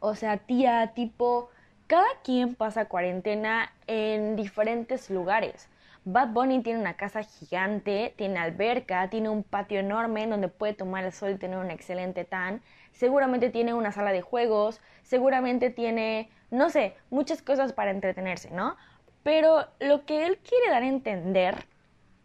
o 0.00 0.16
sea, 0.16 0.38
tía, 0.38 0.94
tipo, 0.96 1.48
cada 1.86 2.08
quien 2.24 2.56
pasa 2.56 2.86
cuarentena 2.86 3.72
en 3.86 4.34
diferentes 4.34 5.10
lugares. 5.10 5.68
Bad 6.04 6.30
Bunny 6.30 6.60
tiene 6.64 6.80
una 6.80 6.94
casa 6.94 7.22
gigante, 7.22 8.14
tiene 8.16 8.40
alberca, 8.40 9.08
tiene 9.10 9.28
un 9.28 9.44
patio 9.44 9.78
enorme 9.78 10.24
en 10.24 10.30
donde 10.30 10.48
puede 10.48 10.74
tomar 10.74 11.04
el 11.04 11.12
sol 11.12 11.30
y 11.30 11.38
tener 11.38 11.58
un 11.58 11.70
excelente 11.70 12.24
tan. 12.24 12.62
Seguramente 12.90 13.48
tiene 13.48 13.74
una 13.74 13.92
sala 13.92 14.10
de 14.10 14.22
juegos, 14.22 14.80
seguramente 15.04 15.70
tiene, 15.70 16.30
no 16.50 16.68
sé, 16.68 16.96
muchas 17.10 17.42
cosas 17.42 17.72
para 17.72 17.92
entretenerse, 17.92 18.50
¿no? 18.50 18.74
Pero 19.22 19.68
lo 19.78 20.04
que 20.04 20.26
él 20.26 20.38
quiere 20.38 20.68
dar 20.68 20.82
a 20.82 20.88
entender 20.88 21.54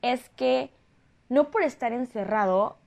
es 0.02 0.30
que 0.30 0.72
no 1.30 1.52
por 1.52 1.64
estar 1.64 1.94
encerrado 1.94 2.78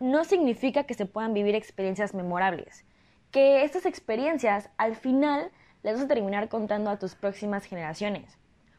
no 0.00 0.24
significa 0.24 0.84
que 0.84 0.94
se 0.94 1.06
puedan 1.06 1.34
vivir 1.34 1.54
experiencias 1.54 2.14
memorables. 2.14 2.84
Que 3.30 3.64
estas 3.64 3.86
experiencias 3.86 4.70
al 4.78 4.96
final 4.96 5.50
las 5.82 5.94
vas 5.94 6.04
a 6.04 6.08
terminar 6.08 6.48
contando 6.48 6.90
a 6.90 6.98
tus 6.98 7.14
próximas 7.14 7.64
generaciones. 7.64 8.38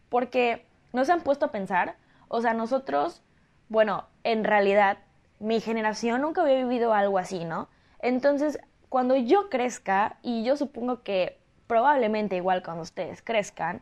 Porque 0.10 0.65
¿No 0.93 1.05
se 1.05 1.12
han 1.12 1.22
puesto 1.22 1.46
a 1.46 1.51
pensar? 1.51 1.96
O 2.27 2.41
sea, 2.41 2.53
nosotros, 2.53 3.22
bueno, 3.69 4.05
en 4.24 4.43
realidad, 4.43 5.00
mi 5.39 5.62
generación 5.62 6.22
nunca 6.22 6.41
había 6.41 6.55
vivido 6.55 6.93
algo 6.93 7.17
así, 7.17 7.46
¿no? 7.46 7.69
Entonces, 8.00 8.60
cuando 8.89 9.15
yo 9.15 9.50
crezca, 9.50 10.17
y 10.24 10.43
yo 10.43 10.58
supongo 10.58 11.03
que 11.03 11.38
probablemente 11.67 12.36
igual 12.36 12.63
cuando 12.63 12.81
ustedes 12.81 13.22
crezcan, 13.22 13.81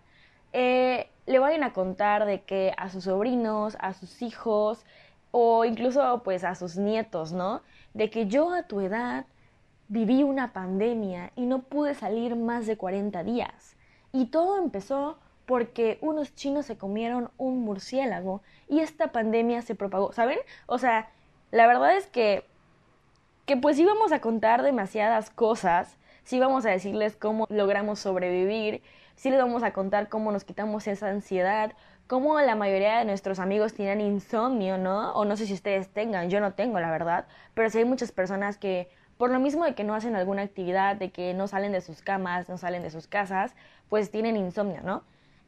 eh, 0.52 1.10
le 1.28 1.40
vayan 1.40 1.64
a 1.64 1.74
contar 1.74 2.26
de 2.26 2.42
que 2.42 2.74
a 2.78 2.90
sus 2.90 3.04
sobrinos, 3.04 3.78
a 3.80 3.94
sus 3.94 4.22
hijos, 4.24 4.84
o 5.32 5.66
incluso 5.66 6.24
pues 6.24 6.44
a 6.44 6.56
sus 6.56 6.78
nietos, 6.78 7.34
¿no? 7.34 7.62
De 7.94 8.10
que 8.10 8.26
yo 8.26 8.52
a 8.54 8.64
tu 8.64 8.82
edad 8.82 9.26
viví 9.90 10.24
una 10.24 10.54
pandemia 10.54 11.32
y 11.36 11.46
no 11.46 11.60
pude 11.62 11.94
salir 11.94 12.36
más 12.36 12.66
de 12.66 12.78
40 12.78 13.24
días. 13.24 13.78
Y 14.12 14.28
todo 14.28 14.58
empezó 14.58 15.20
porque 15.46 16.00
unos 16.02 16.34
chinos 16.34 16.66
se 16.66 16.78
comieron 16.78 17.30
un 17.38 17.60
murciélago 17.60 18.42
y 18.68 18.80
esta 18.80 19.12
pandemia 19.12 19.62
se 19.62 19.76
propagó, 19.76 20.12
¿saben? 20.14 20.40
O 20.66 20.80
sea, 20.80 21.12
la 21.52 21.68
verdad 21.68 21.96
es 21.96 22.08
que 22.08 22.46
que 23.48 23.56
pues 23.56 23.80
íbamos 23.80 24.12
a 24.12 24.20
contar 24.20 24.62
demasiadas 24.62 25.30
cosas, 25.30 25.98
sí 26.26 26.36
íbamos 26.36 26.66
a 26.66 26.70
decirles 26.70 27.16
cómo 27.16 27.48
logramos 27.50 28.00
sobrevivir, 28.00 28.84
sí 29.18 29.30
les 29.30 29.40
vamos 29.40 29.64
a 29.64 29.74
contar 29.74 30.08
cómo 30.08 30.32
nos 30.32 30.46
quitamos 30.46 30.88
esa 30.88 31.10
ansiedad, 31.10 31.74
cómo 32.08 32.40
la 32.40 32.56
mayoría 32.56 33.00
de 33.00 33.06
nuestros 33.06 33.40
amigos 33.40 33.74
tienen 33.74 34.00
insomnio, 34.00 34.78
¿no? 34.78 35.12
O 35.14 35.26
no 35.26 35.36
sé 35.36 35.46
si 35.46 35.54
ustedes 35.54 35.90
tengan, 35.90 36.30
yo 36.30 36.40
no 36.40 36.54
tengo, 36.54 36.80
la 36.80 36.90
verdad, 36.90 37.26
pero 37.54 37.70
sí 37.70 37.80
hay 37.80 37.86
muchas 37.86 38.14
personas 38.14 38.58
que 38.58 38.90
por 39.18 39.32
lo 39.32 39.40
mismo 39.40 39.66
de 39.66 39.74
que 39.74 39.84
no 39.84 39.96
hacen 39.96 40.16
alguna 40.16 40.44
actividad, 40.44 40.96
de 40.96 41.12
que 41.12 41.34
no 41.34 41.48
salen 41.48 41.72
de 41.72 41.82
sus 41.82 42.02
camas, 42.02 42.48
no 42.48 42.58
salen 42.58 42.84
de 42.84 42.92
sus 42.92 43.08
casas, 43.08 43.56
pues 43.90 44.12
tienen 44.12 44.38
insomnio, 44.38 44.82
¿no? 44.84 45.04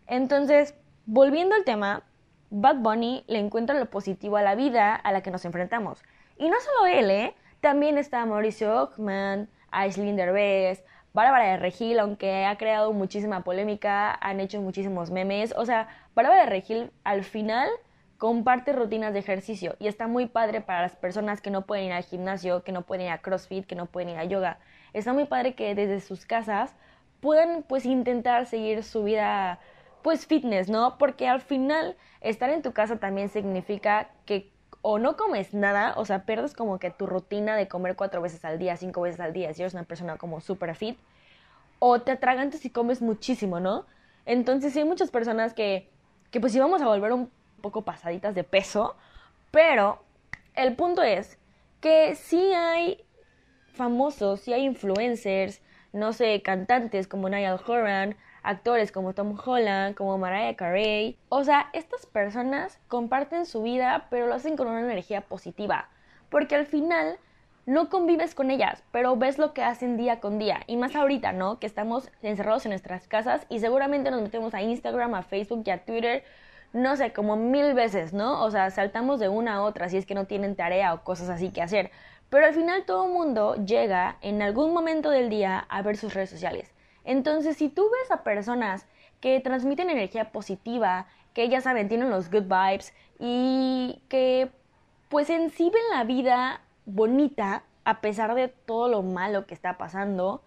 Entonces, 0.07 0.73
volviendo 1.05 1.55
al 1.55 1.63
tema, 1.63 2.03
Bad 2.49 2.77
Bunny 2.77 3.23
le 3.27 3.37
encuentra 3.37 3.77
lo 3.77 3.89
positivo 3.91 4.37
a 4.37 4.41
la 4.41 4.55
vida 4.55 4.95
a 4.95 5.11
la 5.11 5.21
que 5.21 5.29
nos 5.29 5.45
enfrentamos. 5.45 6.01
Y 6.37 6.49
no 6.49 6.55
solo 6.59 6.87
él, 6.87 7.11
¿eh? 7.11 7.35
También 7.61 7.99
está 7.99 8.25
Mauricio 8.25 8.81
Ockman, 8.81 9.49
Aislinn 9.69 10.15
Derbez, 10.15 10.83
Bárbara 11.13 11.51
de 11.51 11.57
Regil, 11.57 11.99
aunque 11.99 12.45
ha 12.45 12.57
creado 12.57 12.93
muchísima 12.93 13.43
polémica, 13.43 14.13
han 14.21 14.39
hecho 14.39 14.61
muchísimos 14.61 15.09
memes. 15.11 15.53
O 15.57 15.65
sea, 15.65 15.87
Bárbara 16.15 16.41
de 16.41 16.49
Regil 16.49 16.91
al 17.03 17.23
final 17.23 17.69
comparte 18.17 18.73
rutinas 18.73 19.13
de 19.13 19.19
ejercicio 19.19 19.75
y 19.79 19.87
está 19.87 20.07
muy 20.07 20.27
padre 20.27 20.61
para 20.61 20.81
las 20.81 20.95
personas 20.95 21.41
que 21.41 21.49
no 21.49 21.65
pueden 21.65 21.85
ir 21.85 21.93
al 21.93 22.03
gimnasio, 22.03 22.63
que 22.63 22.71
no 22.71 22.83
pueden 22.83 23.05
ir 23.05 23.11
a 23.11 23.19
CrossFit, 23.19 23.65
que 23.65 23.75
no 23.75 23.85
pueden 23.85 24.09
ir 24.09 24.17
a 24.17 24.25
yoga. 24.25 24.59
Está 24.93 25.13
muy 25.13 25.25
padre 25.25 25.55
que 25.55 25.73
desde 25.73 26.01
sus 26.01 26.25
casas 26.25 26.75
puedan 27.21 27.63
pues 27.63 27.85
intentar 27.85 28.45
seguir 28.45 28.83
su 28.83 29.03
vida 29.03 29.59
pues 30.01 30.25
fitness, 30.25 30.69
¿no? 30.69 30.97
Porque 30.97 31.27
al 31.27 31.41
final 31.41 31.95
estar 32.21 32.49
en 32.49 32.61
tu 32.61 32.73
casa 32.73 32.97
también 32.97 33.29
significa 33.29 34.09
que 34.25 34.51
o 34.81 34.99
no 34.99 35.17
comes 35.17 35.53
nada, 35.53 35.93
o 35.97 36.05
sea, 36.05 36.23
pierdes 36.25 36.53
como 36.53 36.79
que 36.79 36.89
tu 36.89 37.05
rutina 37.05 37.55
de 37.55 37.67
comer 37.67 37.95
cuatro 37.95 38.21
veces 38.21 38.45
al 38.45 38.59
día, 38.59 38.77
cinco 38.77 39.01
veces 39.01 39.19
al 39.19 39.33
día, 39.33 39.53
si 39.53 39.61
eres 39.61 39.73
una 39.73 39.83
persona 39.83 40.17
como 40.17 40.39
super 40.41 40.73
fit, 40.75 40.97
o 41.79 42.01
te 42.01 42.11
atragantes 42.11 42.65
y 42.65 42.69
comes 42.69 43.01
muchísimo, 43.01 43.59
¿no? 43.59 43.85
Entonces 44.25 44.73
sí 44.73 44.79
hay 44.79 44.85
muchas 44.85 45.11
personas 45.11 45.53
que, 45.53 45.89
que 46.31 46.39
pues 46.39 46.55
íbamos 46.55 46.81
a 46.81 46.87
volver 46.87 47.11
un 47.13 47.29
poco 47.61 47.81
pasaditas 47.83 48.35
de 48.35 48.43
peso, 48.43 48.95
pero 49.51 50.01
el 50.55 50.75
punto 50.75 51.01
es 51.03 51.37
que 51.81 52.15
sí 52.15 52.53
hay 52.53 53.03
famosos, 53.73 54.41
sí 54.41 54.53
hay 54.53 54.63
influencers, 54.63 55.61
no 55.93 56.13
sé, 56.13 56.41
cantantes 56.41 57.07
como 57.07 57.29
Niall 57.29 57.59
Horan, 57.65 58.15
actores 58.49 58.91
como 58.91 59.13
Tom 59.13 59.37
Holland, 59.45 59.95
como 59.95 60.17
Mariah 60.17 60.55
Carey. 60.55 61.17
O 61.29 61.43
sea, 61.43 61.69
estas 61.73 62.07
personas 62.07 62.79
comparten 62.87 63.45
su 63.45 63.61
vida, 63.61 64.07
pero 64.09 64.25
lo 64.25 64.33
hacen 64.33 64.57
con 64.57 64.67
una 64.67 64.81
energía 64.81 65.21
positiva, 65.21 65.89
porque 66.29 66.55
al 66.55 66.65
final 66.65 67.17
no 67.67 67.89
convives 67.89 68.33
con 68.33 68.49
ellas, 68.49 68.83
pero 68.91 69.15
ves 69.15 69.37
lo 69.37 69.53
que 69.53 69.63
hacen 69.63 69.97
día 69.97 70.19
con 70.19 70.39
día. 70.39 70.61
Y 70.65 70.77
más 70.77 70.95
ahorita, 70.95 71.31
¿no? 71.31 71.59
Que 71.59 71.67
estamos 71.67 72.09
encerrados 72.23 72.65
en 72.65 72.71
nuestras 72.71 73.07
casas 73.07 73.45
y 73.49 73.59
seguramente 73.59 74.09
nos 74.09 74.23
metemos 74.23 74.55
a 74.55 74.63
Instagram, 74.63 75.13
a 75.13 75.21
Facebook 75.21 75.61
y 75.65 75.69
a 75.69 75.85
Twitter, 75.85 76.23
no 76.73 76.95
sé, 76.95 77.13
como 77.13 77.35
mil 77.35 77.75
veces, 77.75 78.13
¿no? 78.13 78.43
O 78.43 78.49
sea, 78.49 78.71
saltamos 78.71 79.19
de 79.19 79.29
una 79.29 79.55
a 79.55 79.61
otra 79.61 79.89
si 79.89 79.97
es 79.97 80.07
que 80.07 80.15
no 80.15 80.25
tienen 80.25 80.55
tarea 80.55 80.93
o 80.95 81.03
cosas 81.03 81.29
así 81.29 81.51
que 81.51 81.61
hacer. 81.61 81.91
Pero 82.31 82.47
al 82.47 82.55
final 82.55 82.85
todo 82.85 83.05
el 83.05 83.11
mundo 83.11 83.55
llega 83.63 84.17
en 84.21 84.41
algún 84.41 84.73
momento 84.73 85.11
del 85.11 85.29
día 85.29 85.59
a 85.69 85.83
ver 85.83 85.97
sus 85.97 86.15
redes 86.15 86.31
sociales. 86.31 86.73
Entonces, 87.09 87.57
si 87.57 87.69
tú 87.69 87.89
ves 87.89 88.11
a 88.11 88.21
personas 88.21 88.85
que 89.19 89.39
transmiten 89.39 89.89
energía 89.89 90.31
positiva, 90.31 91.07
que 91.33 91.49
ya 91.49 91.59
saben, 91.59 91.89
tienen 91.89 92.11
los 92.11 92.29
good 92.29 92.43
vibes 92.43 92.93
y 93.17 93.99
que 94.09 94.51
pues 95.09 95.31
en 95.31 95.49
sí 95.49 95.71
ven 95.73 95.81
la 95.91 96.03
vida 96.03 96.61
bonita 96.85 97.63
a 97.83 97.99
pesar 97.99 98.35
de 98.35 98.47
todo 98.47 98.89
lo 98.89 99.01
malo 99.01 99.47
que 99.47 99.55
está 99.55 99.75
pasando, 99.75 100.43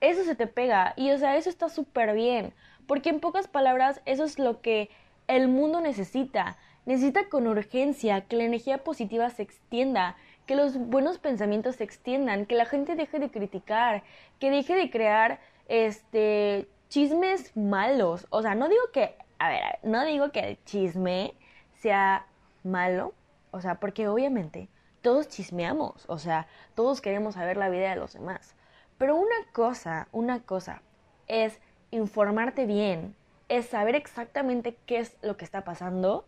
eso 0.00 0.24
se 0.24 0.34
te 0.34 0.46
pega 0.46 0.94
y 0.96 1.10
o 1.10 1.18
sea, 1.18 1.36
eso 1.36 1.50
está 1.50 1.68
súper 1.68 2.14
bien, 2.14 2.54
porque 2.86 3.10
en 3.10 3.20
pocas 3.20 3.46
palabras 3.46 4.00
eso 4.06 4.24
es 4.24 4.38
lo 4.38 4.62
que 4.62 4.88
el 5.28 5.48
mundo 5.48 5.82
necesita. 5.82 6.56
Necesita 6.86 7.28
con 7.28 7.46
urgencia 7.46 8.22
que 8.22 8.36
la 8.36 8.44
energía 8.44 8.84
positiva 8.84 9.28
se 9.28 9.42
extienda, 9.42 10.16
que 10.46 10.56
los 10.56 10.78
buenos 10.78 11.18
pensamientos 11.18 11.76
se 11.76 11.84
extiendan, 11.84 12.46
que 12.46 12.54
la 12.54 12.64
gente 12.64 12.94
deje 12.94 13.18
de 13.18 13.30
criticar, 13.30 14.02
que 14.38 14.50
deje 14.50 14.76
de 14.76 14.88
crear 14.88 15.40
este, 15.68 16.68
chismes 16.88 17.56
malos. 17.56 18.26
O 18.30 18.42
sea, 18.42 18.54
no 18.54 18.68
digo 18.68 18.82
que, 18.92 19.16
a 19.38 19.48
ver, 19.48 19.62
no 19.82 20.04
digo 20.04 20.30
que 20.30 20.40
el 20.40 20.64
chisme 20.64 21.34
sea 21.80 22.26
malo, 22.64 23.14
o 23.50 23.60
sea, 23.60 23.76
porque 23.76 24.08
obviamente 24.08 24.68
todos 25.02 25.28
chismeamos, 25.28 26.04
o 26.08 26.18
sea, 26.18 26.48
todos 26.74 27.00
queremos 27.00 27.34
saber 27.34 27.56
la 27.56 27.68
vida 27.68 27.90
de 27.90 27.96
los 27.96 28.14
demás. 28.14 28.54
Pero 28.98 29.16
una 29.16 29.36
cosa, 29.52 30.08
una 30.10 30.40
cosa 30.40 30.82
es 31.28 31.60
informarte 31.90 32.66
bien, 32.66 33.14
es 33.48 33.66
saber 33.66 33.94
exactamente 33.94 34.76
qué 34.86 34.98
es 34.98 35.16
lo 35.22 35.36
que 35.36 35.44
está 35.44 35.62
pasando. 35.62 36.24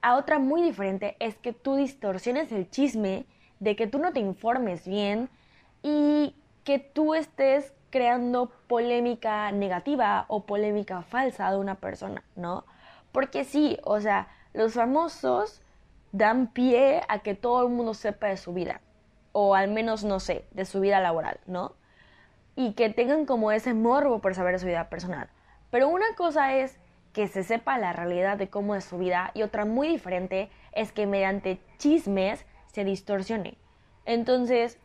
A 0.00 0.16
otra 0.16 0.38
muy 0.38 0.62
diferente 0.62 1.16
es 1.18 1.36
que 1.36 1.52
tú 1.52 1.76
distorsiones 1.76 2.52
el 2.52 2.70
chisme, 2.70 3.26
de 3.60 3.76
que 3.76 3.86
tú 3.86 3.98
no 3.98 4.12
te 4.12 4.20
informes 4.20 4.86
bien 4.86 5.28
y 5.82 6.34
que 6.64 6.78
tú 6.78 7.14
estés 7.14 7.74
creando 7.96 8.50
polémica 8.66 9.50
negativa 9.52 10.26
o 10.28 10.44
polémica 10.44 11.00
falsa 11.00 11.50
de 11.50 11.56
una 11.56 11.76
persona, 11.76 12.22
¿no? 12.34 12.66
Porque 13.10 13.42
sí, 13.44 13.78
o 13.84 14.00
sea, 14.00 14.28
los 14.52 14.74
famosos 14.74 15.62
dan 16.12 16.48
pie 16.48 17.00
a 17.08 17.20
que 17.20 17.34
todo 17.34 17.62
el 17.62 17.72
mundo 17.72 17.94
sepa 17.94 18.26
de 18.26 18.36
su 18.36 18.52
vida, 18.52 18.82
o 19.32 19.54
al 19.54 19.68
menos, 19.68 20.04
no 20.04 20.20
sé, 20.20 20.44
de 20.50 20.66
su 20.66 20.80
vida 20.80 21.00
laboral, 21.00 21.40
¿no? 21.46 21.72
Y 22.54 22.74
que 22.74 22.90
tengan 22.90 23.24
como 23.24 23.50
ese 23.50 23.72
morbo 23.72 24.18
por 24.18 24.34
saber 24.34 24.52
de 24.52 24.58
su 24.58 24.66
vida 24.66 24.90
personal. 24.90 25.30
Pero 25.70 25.88
una 25.88 26.14
cosa 26.18 26.54
es 26.54 26.76
que 27.14 27.28
se 27.28 27.44
sepa 27.44 27.78
la 27.78 27.94
realidad 27.94 28.36
de 28.36 28.50
cómo 28.50 28.74
es 28.74 28.84
su 28.84 28.98
vida 28.98 29.30
y 29.32 29.40
otra 29.40 29.64
muy 29.64 29.88
diferente 29.88 30.50
es 30.72 30.92
que 30.92 31.06
mediante 31.06 31.60
chismes 31.78 32.44
se 32.66 32.84
distorsione. 32.84 33.56
Entonces, 34.04 34.76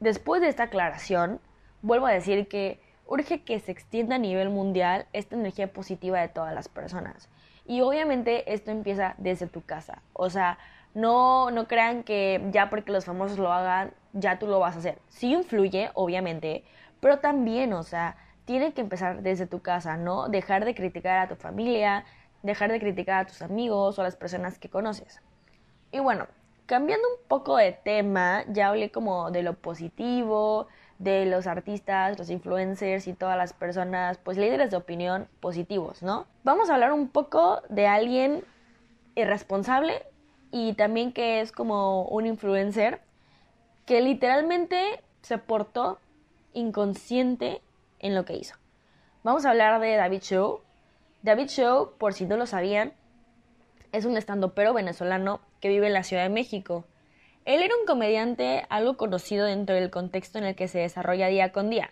después 0.00 0.42
de 0.42 0.48
esta 0.48 0.64
aclaración, 0.64 1.40
vuelvo 1.82 2.06
a 2.06 2.12
decir 2.12 2.48
que 2.48 2.80
urge 3.06 3.42
que 3.42 3.58
se 3.60 3.72
extienda 3.72 4.16
a 4.16 4.18
nivel 4.18 4.50
mundial 4.50 5.06
esta 5.12 5.34
energía 5.34 5.72
positiva 5.72 6.20
de 6.20 6.28
todas 6.28 6.54
las 6.54 6.68
personas. 6.68 7.28
Y 7.66 7.80
obviamente 7.80 8.52
esto 8.52 8.70
empieza 8.70 9.14
desde 9.18 9.46
tu 9.46 9.62
casa. 9.62 10.02
O 10.12 10.30
sea, 10.30 10.58
no, 10.94 11.50
no 11.50 11.68
crean 11.68 12.02
que 12.02 12.42
ya 12.50 12.70
porque 12.70 12.92
los 12.92 13.04
famosos 13.04 13.38
lo 13.38 13.52
hagan, 13.52 13.92
ya 14.12 14.38
tú 14.38 14.46
lo 14.46 14.58
vas 14.58 14.76
a 14.76 14.78
hacer. 14.78 14.98
Sí 15.08 15.32
influye, 15.32 15.90
obviamente, 15.94 16.64
pero 17.00 17.18
también, 17.18 17.72
o 17.72 17.82
sea, 17.82 18.16
tiene 18.44 18.72
que 18.72 18.80
empezar 18.80 19.22
desde 19.22 19.46
tu 19.46 19.60
casa, 19.60 19.96
¿no? 19.96 20.28
Dejar 20.28 20.64
de 20.64 20.74
criticar 20.74 21.18
a 21.18 21.28
tu 21.28 21.36
familia, 21.36 22.04
dejar 22.42 22.72
de 22.72 22.80
criticar 22.80 23.20
a 23.20 23.26
tus 23.26 23.42
amigos 23.42 23.98
o 23.98 24.00
a 24.00 24.04
las 24.04 24.16
personas 24.16 24.58
que 24.58 24.70
conoces. 24.70 25.20
Y 25.92 25.98
bueno, 26.00 26.26
cambiando 26.66 27.06
un 27.08 27.28
poco 27.28 27.56
de 27.56 27.72
tema, 27.72 28.44
ya 28.48 28.68
hablé 28.68 28.90
como 28.90 29.30
de 29.30 29.42
lo 29.42 29.54
positivo, 29.54 30.68
de 30.98 31.26
los 31.26 31.46
artistas, 31.46 32.18
los 32.18 32.28
influencers 32.28 33.06
y 33.06 33.12
todas 33.12 33.36
las 33.36 33.52
personas, 33.52 34.18
pues 34.18 34.36
líderes 34.36 34.70
de 34.70 34.76
opinión 34.76 35.28
positivos, 35.40 36.02
¿no? 36.02 36.26
Vamos 36.42 36.70
a 36.70 36.74
hablar 36.74 36.92
un 36.92 37.08
poco 37.08 37.62
de 37.68 37.86
alguien 37.86 38.44
irresponsable 39.14 40.02
y 40.50 40.74
también 40.74 41.12
que 41.12 41.40
es 41.40 41.52
como 41.52 42.02
un 42.04 42.26
influencer 42.26 43.00
que 43.86 44.00
literalmente 44.00 45.02
se 45.22 45.38
portó 45.38 45.98
inconsciente 46.52 47.62
en 48.00 48.14
lo 48.14 48.24
que 48.24 48.36
hizo. 48.36 48.56
Vamos 49.22 49.44
a 49.44 49.50
hablar 49.50 49.80
de 49.80 49.96
David 49.96 50.22
Show. 50.22 50.60
David 51.22 51.48
Show, 51.48 51.92
por 51.98 52.14
si 52.14 52.24
no 52.26 52.36
lo 52.36 52.46
sabían, 52.46 52.92
es 53.92 54.04
un 54.04 54.16
estandopero 54.16 54.74
venezolano 54.74 55.40
que 55.60 55.68
vive 55.68 55.86
en 55.86 55.92
la 55.92 56.02
Ciudad 56.02 56.22
de 56.22 56.28
México. 56.28 56.84
Él 57.48 57.62
era 57.62 57.74
un 57.80 57.86
comediante 57.86 58.66
algo 58.68 58.98
conocido 58.98 59.46
dentro 59.46 59.74
del 59.74 59.88
contexto 59.90 60.36
en 60.36 60.44
el 60.44 60.54
que 60.54 60.68
se 60.68 60.80
desarrolla 60.80 61.28
día 61.28 61.50
con 61.50 61.70
día. 61.70 61.88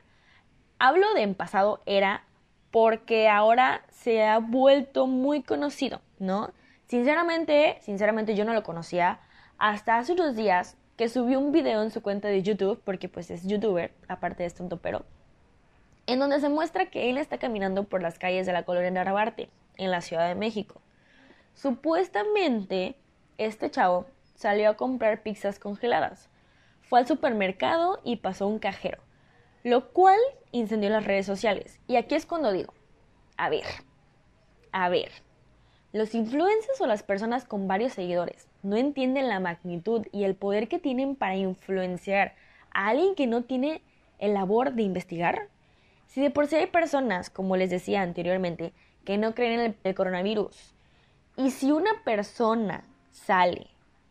Hablo 0.79 1.15
de 1.15 1.23
en 1.23 1.35
pasado 1.35 1.81
era 1.87 2.25
porque 2.71 3.31
ahora 3.31 3.83
se 3.89 4.23
ha 4.23 4.39
vuelto 4.39 5.07
muy 5.07 5.43
conocido, 5.43 6.03
¿no? 6.19 6.53
Sinceramente, 6.89 7.79
sinceramente 7.81 8.35
yo 8.35 8.45
no 8.45 8.53
lo 8.53 8.65
conocía 8.65 9.19
hasta 9.57 9.97
hace 9.97 10.13
unos 10.13 10.37
días 10.37 10.77
que 10.99 11.09
subió 11.09 11.41
un 11.41 11.53
video 11.53 11.83
en 11.83 11.91
su 11.91 12.03
cuenta 12.03 12.29
de 12.29 12.43
YouTube, 12.43 12.83
porque 12.85 13.09
pues 13.09 13.31
es 13.31 13.47
youtuber, 13.47 13.95
aparte 14.09 14.43
de 14.43 14.49
estandopero, 14.49 15.07
en 16.07 16.19
donde 16.19 16.39
se 16.39 16.51
muestra 16.51 16.91
que 16.91 17.09
él 17.09 17.17
está 17.17 17.39
caminando 17.39 17.85
por 17.85 18.03
las 18.03 18.19
calles 18.19 18.45
de 18.45 18.53
la 18.53 18.65
colonia 18.65 18.91
Narvarte, 18.91 19.49
en 19.79 19.91
la 19.91 20.03
Ciudad 20.03 20.29
de 20.29 20.35
México. 20.35 20.83
Supuestamente, 21.55 22.95
este 23.39 23.71
chavo 23.71 24.05
salió 24.37 24.71
a 24.71 24.77
comprar 24.77 25.23
pizzas 25.23 25.59
congeladas. 25.59 26.29
Fue 26.83 27.01
al 27.01 27.07
supermercado 27.09 28.01
y 28.05 28.17
pasó 28.17 28.47
un 28.47 28.61
cajero, 28.61 28.99
lo 29.65 29.89
cual 29.89 30.19
incendió 30.53 30.89
las 30.91 31.05
redes 31.05 31.27
sociales. 31.27 31.81
Y 31.89 31.97
aquí 31.97 32.15
es 32.15 32.27
cuando 32.27 32.53
digo, 32.53 32.73
a 33.37 33.49
ver, 33.49 33.67
a 34.71 34.89
ver, 34.89 35.11
los 35.93 36.15
influencers 36.15 36.81
o 36.81 36.87
las 36.87 37.03
personas 37.03 37.45
con 37.45 37.67
varios 37.67 37.95
seguidores 37.95 38.47
no 38.63 38.77
entienden 38.77 39.29
la 39.29 39.41
magnitud 39.41 40.07
y 40.13 40.25
el 40.25 40.35
poder 40.35 40.69
que 40.69 40.79
tienen 40.79 41.17
para 41.17 41.37
influenciar 41.37 42.35
a 42.71 42.89
alguien 42.89 43.15
que 43.15 43.27
no 43.27 43.43
tiene 43.43 43.81
el 44.19 44.35
labor 44.35 44.75
de 44.75 44.83
investigar. 44.83 45.49
Si 46.07 46.21
de 46.21 46.31
por 46.31 46.47
sí 46.47 46.57
hay 46.57 46.67
personas, 46.67 47.31
como 47.31 47.57
les 47.57 47.71
decía 47.71 48.03
anteriormente, 48.03 48.73
que 49.05 49.19
no 49.19 49.35
creen 49.35 49.61
en 49.61 49.77
el, 49.83 49.95
coronavirus, 49.95 50.75
y 51.37 51.51
si 51.51 51.73
una 51.73 52.03
persona 52.05 52.85
sale, 53.13 53.69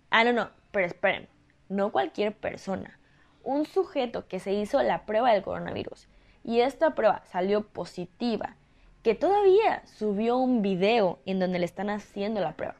ah, 0.10 0.24
no, 0.24 0.34
no, 0.34 0.50
pero 0.72 0.86
esperen, 0.86 1.28
no 1.70 1.92
cualquier 1.92 2.34
persona, 2.34 3.00
un 3.44 3.66
sujeto 3.66 4.28
que 4.28 4.40
se 4.40 4.54
hizo 4.54 4.82
la 4.82 5.06
prueba 5.06 5.34
del 5.34 5.44
coronavirus 5.44 6.08
y 6.44 6.60
esta 6.62 6.96
prueba 6.96 7.24
salió 7.32 7.68
positiva, 7.68 8.56
que 9.04 9.16
todavía 9.16 9.86
subió 9.86 10.38
un 10.38 10.62
video 10.62 11.20
en 11.26 11.40
donde 11.40 11.60
le 11.60 11.66
están 11.66 11.90
haciendo 11.90 12.42
la 12.42 12.54
prueba, 12.54 12.76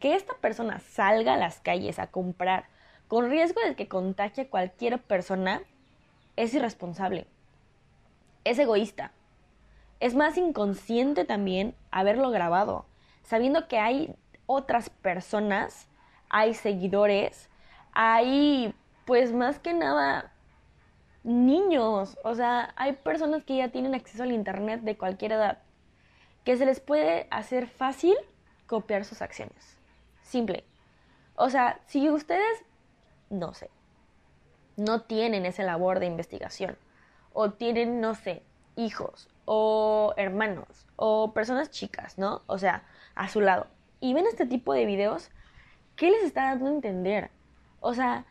que 0.00 0.14
esta 0.14 0.34
persona 0.34 0.80
salga 0.80 1.34
a 1.34 1.38
las 1.38 1.60
calles 1.60 1.98
a 1.98 2.08
comprar 2.08 2.64
con 3.08 3.30
riesgo 3.30 3.60
de 3.60 3.74
que 3.76 3.88
contagie 3.88 4.44
a 4.44 4.50
cualquier 4.50 5.00
persona, 5.00 5.62
es 6.36 6.54
irresponsable 6.54 7.26
es 8.44 8.58
egoísta. 8.58 9.12
Es 10.00 10.14
más 10.14 10.36
inconsciente 10.36 11.24
también 11.24 11.74
haberlo 11.90 12.30
grabado, 12.30 12.86
sabiendo 13.22 13.68
que 13.68 13.78
hay 13.78 14.14
otras 14.46 14.90
personas, 14.90 15.86
hay 16.32 16.54
seguidores, 16.54 17.48
hay 17.92 18.74
pues 19.04 19.32
más 19.32 19.60
que 19.60 19.74
nada 19.74 20.32
niños, 21.22 22.18
o 22.24 22.34
sea, 22.34 22.72
hay 22.74 22.94
personas 22.94 23.44
que 23.44 23.56
ya 23.56 23.68
tienen 23.68 23.94
acceso 23.94 24.24
al 24.24 24.32
Internet 24.32 24.80
de 24.80 24.96
cualquier 24.96 25.32
edad, 25.32 25.58
que 26.42 26.56
se 26.56 26.66
les 26.66 26.80
puede 26.80 27.28
hacer 27.30 27.68
fácil 27.68 28.16
copiar 28.66 29.04
sus 29.04 29.22
acciones. 29.22 29.78
Simple. 30.22 30.64
O 31.36 31.48
sea, 31.50 31.80
si 31.86 32.10
ustedes, 32.10 32.64
no 33.30 33.54
sé, 33.54 33.70
no 34.76 35.02
tienen 35.02 35.46
esa 35.46 35.62
labor 35.62 36.00
de 36.00 36.06
investigación, 36.06 36.76
o 37.32 37.52
tienen, 37.52 38.00
no 38.00 38.14
sé, 38.14 38.42
hijos 38.76 39.28
o 39.44 40.14
hermanos 40.16 40.86
o 40.96 41.32
personas 41.32 41.70
chicas, 41.70 42.18
¿no? 42.18 42.42
O 42.46 42.58
sea, 42.58 42.84
a 43.14 43.28
su 43.28 43.40
lado. 43.40 43.66
Y 44.00 44.14
ven 44.14 44.26
este 44.26 44.46
tipo 44.46 44.72
de 44.72 44.86
videos, 44.86 45.30
¿qué 46.02 46.10
les 46.10 46.24
está 46.24 46.46
dando 46.46 46.66
a 46.66 46.70
entender? 46.70 47.30
O 47.78 47.94
sea, 47.94 48.26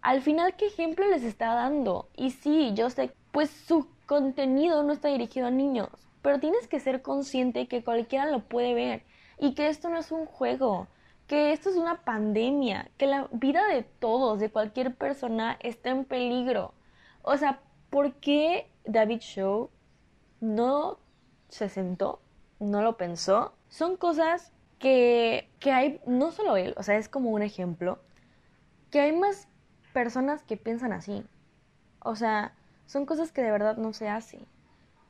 al 0.00 0.22
final, 0.22 0.56
¿qué 0.56 0.68
ejemplo 0.68 1.06
les 1.06 1.22
está 1.22 1.52
dando? 1.52 2.08
Y 2.16 2.30
sí, 2.30 2.72
yo 2.72 2.88
sé, 2.88 3.12
pues 3.30 3.50
su 3.50 3.86
contenido 4.06 4.82
no 4.82 4.94
está 4.94 5.08
dirigido 5.08 5.48
a 5.48 5.50
niños, 5.50 5.90
pero 6.22 6.40
tienes 6.40 6.66
que 6.66 6.80
ser 6.80 7.02
consciente 7.02 7.68
que 7.68 7.84
cualquiera 7.84 8.24
lo 8.24 8.40
puede 8.40 8.72
ver 8.72 9.02
y 9.38 9.52
que 9.52 9.68
esto 9.68 9.90
no 9.90 9.98
es 9.98 10.12
un 10.12 10.24
juego, 10.24 10.86
que 11.26 11.52
esto 11.52 11.68
es 11.68 11.76
una 11.76 12.04
pandemia, 12.04 12.90
que 12.96 13.06
la 13.06 13.28
vida 13.32 13.66
de 13.66 13.82
todos, 13.82 14.40
de 14.40 14.48
cualquier 14.48 14.94
persona, 14.94 15.58
está 15.60 15.90
en 15.90 16.06
peligro. 16.06 16.72
O 17.20 17.36
sea, 17.36 17.60
¿por 17.90 18.14
qué 18.14 18.70
David 18.86 19.20
Show 19.20 19.68
no 20.40 20.96
se 21.50 21.68
sentó, 21.68 22.22
no 22.60 22.80
lo 22.80 22.96
pensó? 22.96 23.52
Son 23.68 23.98
cosas 23.98 24.53
que, 24.78 25.48
que 25.60 25.72
hay, 25.72 26.00
no 26.06 26.32
solo 26.32 26.56
él, 26.56 26.74
o 26.76 26.82
sea, 26.82 26.96
es 26.96 27.08
como 27.08 27.30
un 27.30 27.42
ejemplo, 27.42 27.98
que 28.90 29.00
hay 29.00 29.12
más 29.12 29.48
personas 29.92 30.42
que 30.42 30.56
piensan 30.56 30.92
así. 30.92 31.24
O 32.00 32.16
sea, 32.16 32.54
son 32.86 33.06
cosas 33.06 33.32
que 33.32 33.42
de 33.42 33.50
verdad 33.50 33.76
no 33.76 33.92
se 33.92 34.08
hacen. 34.08 34.46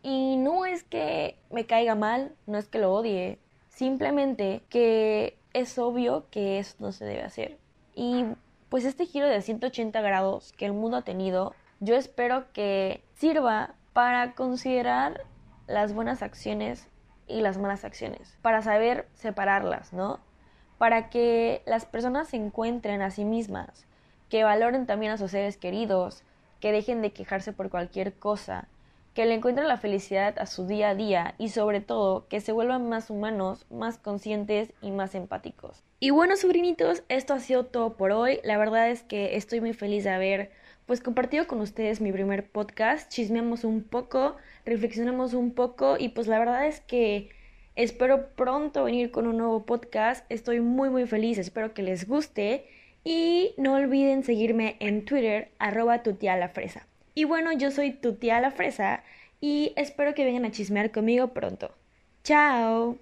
Y 0.02 0.36
no 0.36 0.66
es 0.66 0.84
que 0.84 1.38
me 1.50 1.66
caiga 1.66 1.94
mal, 1.94 2.34
no 2.46 2.58
es 2.58 2.68
que 2.68 2.78
lo 2.78 2.92
odie, 2.92 3.38
simplemente 3.68 4.62
que 4.68 5.38
es 5.52 5.78
obvio 5.78 6.26
que 6.30 6.58
eso 6.58 6.76
no 6.78 6.92
se 6.92 7.04
debe 7.04 7.22
hacer. 7.22 7.58
Y 7.94 8.24
pues 8.68 8.84
este 8.84 9.06
giro 9.06 9.26
de 9.26 9.40
180 9.40 10.00
grados 10.00 10.52
que 10.52 10.66
el 10.66 10.72
mundo 10.72 10.98
ha 10.98 11.02
tenido 11.02 11.54
yo 11.80 11.96
espero 11.96 12.50
que 12.52 13.02
sirva 13.14 13.74
para 13.92 14.32
considerar 14.32 15.20
las 15.66 15.92
buenas 15.92 16.22
acciones 16.22 16.88
y 17.26 17.40
las 17.40 17.58
malas 17.58 17.84
acciones, 17.84 18.36
para 18.42 18.62
saber 18.62 19.08
separarlas, 19.14 19.92
¿no? 19.92 20.20
Para 20.78 21.10
que 21.10 21.62
las 21.66 21.86
personas 21.86 22.28
se 22.28 22.36
encuentren 22.36 23.02
a 23.02 23.10
sí 23.10 23.24
mismas, 23.24 23.86
que 24.28 24.44
valoren 24.44 24.86
también 24.86 25.12
a 25.12 25.16
sus 25.16 25.30
seres 25.30 25.56
queridos, 25.56 26.22
que 26.60 26.72
dejen 26.72 27.02
de 27.02 27.12
quejarse 27.12 27.52
por 27.52 27.70
cualquier 27.70 28.14
cosa, 28.14 28.68
que 29.14 29.26
le 29.26 29.34
encuentren 29.34 29.68
la 29.68 29.76
felicidad 29.76 30.38
a 30.38 30.46
su 30.46 30.66
día 30.66 30.90
a 30.90 30.94
día 30.94 31.34
y 31.38 31.50
sobre 31.50 31.80
todo 31.80 32.26
que 32.28 32.40
se 32.40 32.52
vuelvan 32.52 32.88
más 32.88 33.10
humanos, 33.10 33.64
más 33.70 33.96
conscientes 33.96 34.72
y 34.82 34.90
más 34.90 35.14
empáticos. 35.14 35.84
Y 36.00 36.10
bueno, 36.10 36.36
sobrinitos, 36.36 37.04
esto 37.08 37.32
ha 37.32 37.38
sido 37.38 37.64
todo 37.64 37.96
por 37.96 38.10
hoy. 38.10 38.40
La 38.42 38.58
verdad 38.58 38.90
es 38.90 39.02
que 39.02 39.36
estoy 39.36 39.60
muy 39.60 39.72
feliz 39.72 40.04
de 40.04 40.10
haber 40.10 40.50
pues 40.86 41.00
compartido 41.00 41.46
con 41.46 41.60
ustedes 41.60 42.00
mi 42.00 42.12
primer 42.12 42.46
podcast, 42.46 43.10
chismeamos 43.10 43.64
un 43.64 43.82
poco, 43.82 44.36
reflexionamos 44.64 45.34
un 45.34 45.52
poco 45.52 45.96
y 45.98 46.10
pues 46.10 46.26
la 46.26 46.38
verdad 46.38 46.66
es 46.66 46.80
que 46.80 47.30
espero 47.74 48.28
pronto 48.36 48.84
venir 48.84 49.10
con 49.10 49.26
un 49.26 49.38
nuevo 49.38 49.64
podcast, 49.64 50.24
estoy 50.28 50.60
muy 50.60 50.90
muy 50.90 51.06
feliz, 51.06 51.38
espero 51.38 51.74
que 51.74 51.82
les 51.82 52.06
guste 52.06 52.66
y 53.04 53.54
no 53.56 53.74
olviden 53.74 54.24
seguirme 54.24 54.76
en 54.80 55.04
Twitter 55.04 55.50
arroba 55.58 56.02
la 56.20 56.48
fresa. 56.48 56.86
Y 57.14 57.24
bueno, 57.24 57.52
yo 57.52 57.70
soy 57.70 57.92
tu 57.92 58.16
la 58.20 58.50
fresa 58.50 59.04
y 59.40 59.72
espero 59.76 60.14
que 60.14 60.24
vengan 60.24 60.44
a 60.44 60.50
chismear 60.50 60.90
conmigo 60.90 61.28
pronto. 61.28 61.70
¡Chao! 62.24 62.98